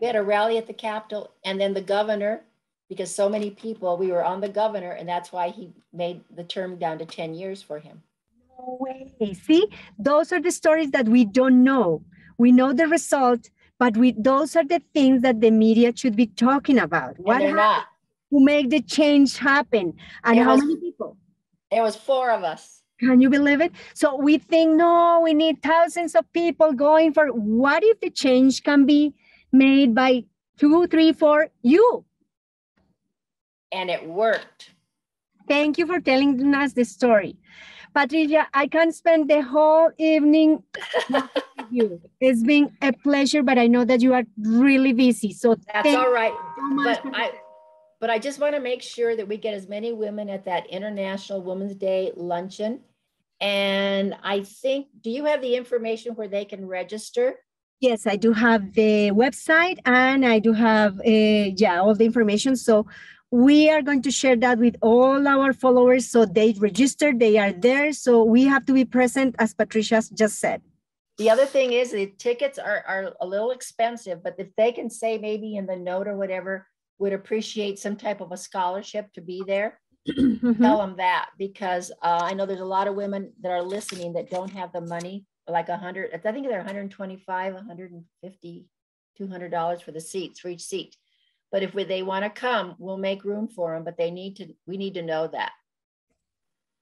[0.00, 2.42] We had a rally at the Capitol, and then the governor,
[2.88, 6.44] because so many people, we were on the governor, and that's why he made the
[6.44, 8.00] term down to 10 years for him.
[8.56, 9.12] No way.
[9.34, 9.66] See,
[9.98, 12.04] those are the stories that we don't know.
[12.38, 16.26] We know the result, but we those are the things that the media should be
[16.26, 17.18] talking about.
[17.18, 17.56] What happened?
[17.56, 17.86] not
[18.30, 19.94] who make the change happen.
[20.24, 21.16] And how was, many people?
[21.70, 22.82] It was four of us.
[23.00, 23.72] Can you believe it?
[23.94, 28.62] So we think, no, we need thousands of people going for what if the change
[28.62, 29.14] can be
[29.52, 30.24] made by
[30.58, 32.04] two, three, four, you?
[33.72, 34.74] And it worked.
[35.48, 37.36] Thank you for telling us the story.
[37.94, 40.62] Patricia, I can spend the whole evening
[41.10, 41.24] with
[41.70, 42.00] you.
[42.20, 45.32] It's been a pleasure, but I know that you are really busy.
[45.32, 46.32] So that's all right.
[46.32, 47.32] So but I,
[48.00, 50.66] but I just want to make sure that we get as many women at that
[50.68, 52.80] International Women's Day luncheon.
[53.40, 57.36] And I think, do you have the information where they can register?
[57.78, 62.56] Yes, I do have the website and I do have, uh, yeah, all the information.
[62.56, 62.86] So
[63.30, 67.52] we are going to share that with all our followers so they register they are
[67.52, 70.60] there so we have to be present as patricia just said
[71.16, 74.90] the other thing is the tickets are, are a little expensive but if they can
[74.90, 76.66] say maybe in the note or whatever
[77.00, 80.62] would appreciate some type of a scholarship to be there mm-hmm.
[80.62, 84.12] tell them that because uh, i know there's a lot of women that are listening
[84.12, 88.66] that don't have the money like hundred i think they're 125 150
[89.16, 90.94] 200 dollars for the seats for each seat
[91.50, 94.36] but if we, they want to come, we'll make room for them, but they need
[94.36, 95.52] to, we need to know that.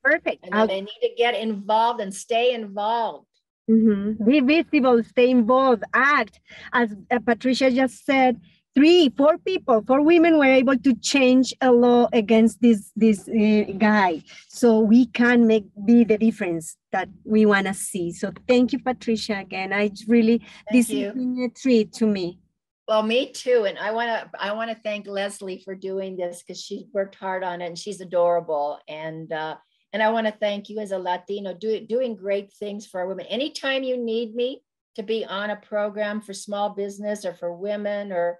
[0.04, 0.46] Perfect.
[0.50, 3.26] And they need to get involved and stay involved.
[3.70, 4.24] Mm-hmm.
[4.24, 6.40] Be visible, stay involved, act.
[6.72, 8.40] As uh, Patricia just said,
[8.78, 13.64] three, four people, four women were able to change a law against this this uh,
[13.76, 14.22] guy.
[14.46, 18.12] So we can make be the difference that we want to see.
[18.12, 19.40] So thank you, Patricia.
[19.40, 21.10] Again, I really thank this you.
[21.10, 22.38] is a treat to me.
[22.86, 23.64] Well, me too.
[23.66, 27.16] And I want to I want to thank Leslie for doing this because she worked
[27.16, 28.78] hard on it and she's adorable.
[28.86, 29.56] And uh,
[29.92, 33.26] and I want to thank you as a Latino do, doing great things for women.
[33.26, 34.62] Anytime you need me
[34.94, 38.38] to be on a program for small business or for women or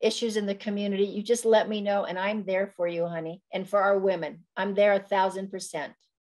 [0.00, 3.42] issues in the community, you just let me know and I'm there for you, honey.
[3.52, 5.92] And for our women, I'm there a thousand percent.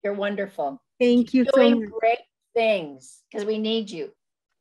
[0.03, 0.81] You're wonderful.
[0.99, 1.45] Thank you.
[1.45, 2.19] Doing so great
[2.53, 4.11] things because we need you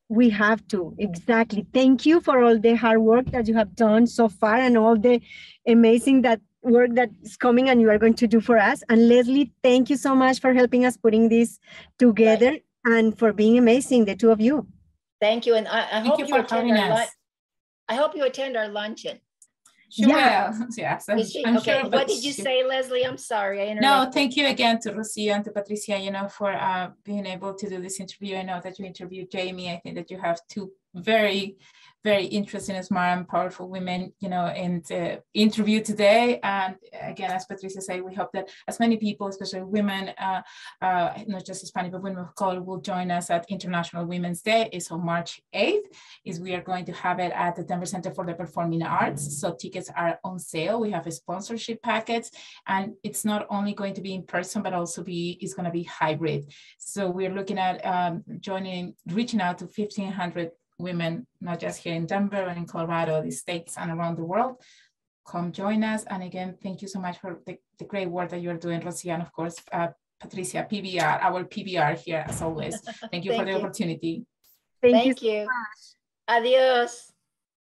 [0.09, 4.07] we have to exactly thank you for all the hard work that you have done
[4.07, 5.21] so far and all the
[5.67, 9.07] amazing that work that is coming and you are going to do for us and
[9.07, 11.59] leslie thank you so much for helping us putting this
[11.99, 12.63] together right.
[12.85, 14.65] and for being amazing the two of you
[15.19, 17.09] thank you and i, I hope you, you attend our lunch
[17.89, 19.19] i hope you attend our luncheon
[19.89, 20.51] she yeah.
[20.51, 20.67] will.
[20.77, 21.07] Yes.
[21.07, 21.81] I'm, she, I'm okay.
[21.81, 23.05] Sure, what did you she, say, Leslie?
[23.05, 23.69] I'm sorry.
[23.69, 27.25] I no, thank you again to Rocio and to Patricia, you know, for uh, being
[27.25, 28.35] able to do this interview.
[28.35, 29.71] I know that you interviewed Jamie.
[29.71, 31.57] I think that you have two very
[32.03, 36.39] very interesting, smart, and powerful women, you know, in the interview today.
[36.43, 40.41] And again, as Patricia said, we hope that as many people, especially women, uh,
[40.81, 44.69] uh, not just Hispanic, but women of color will join us at International Women's Day.
[44.71, 45.87] It's on March 8th.
[46.23, 49.39] Is we are going to have it at the Denver Center for the Performing Arts.
[49.39, 50.79] So tickets are on sale.
[50.79, 52.31] We have a sponsorship packets,
[52.67, 55.71] and it's not only going to be in person, but also be it's going to
[55.71, 56.51] be hybrid.
[56.77, 62.05] So we're looking at um, joining, reaching out to 1,500 women, not just here in
[62.05, 64.61] Denver and in Colorado, the states and around the world.
[65.27, 66.03] Come join us.
[66.05, 69.09] And again, thank you so much for the, the great work that you're doing, Rosie,
[69.09, 69.87] and of course, uh,
[70.19, 72.79] Patricia, PBR, our PBR here as always.
[73.11, 73.57] Thank you thank for the you.
[73.57, 74.25] opportunity.
[74.81, 75.31] Thank, thank you.
[75.31, 75.47] you.
[76.27, 77.11] Adios.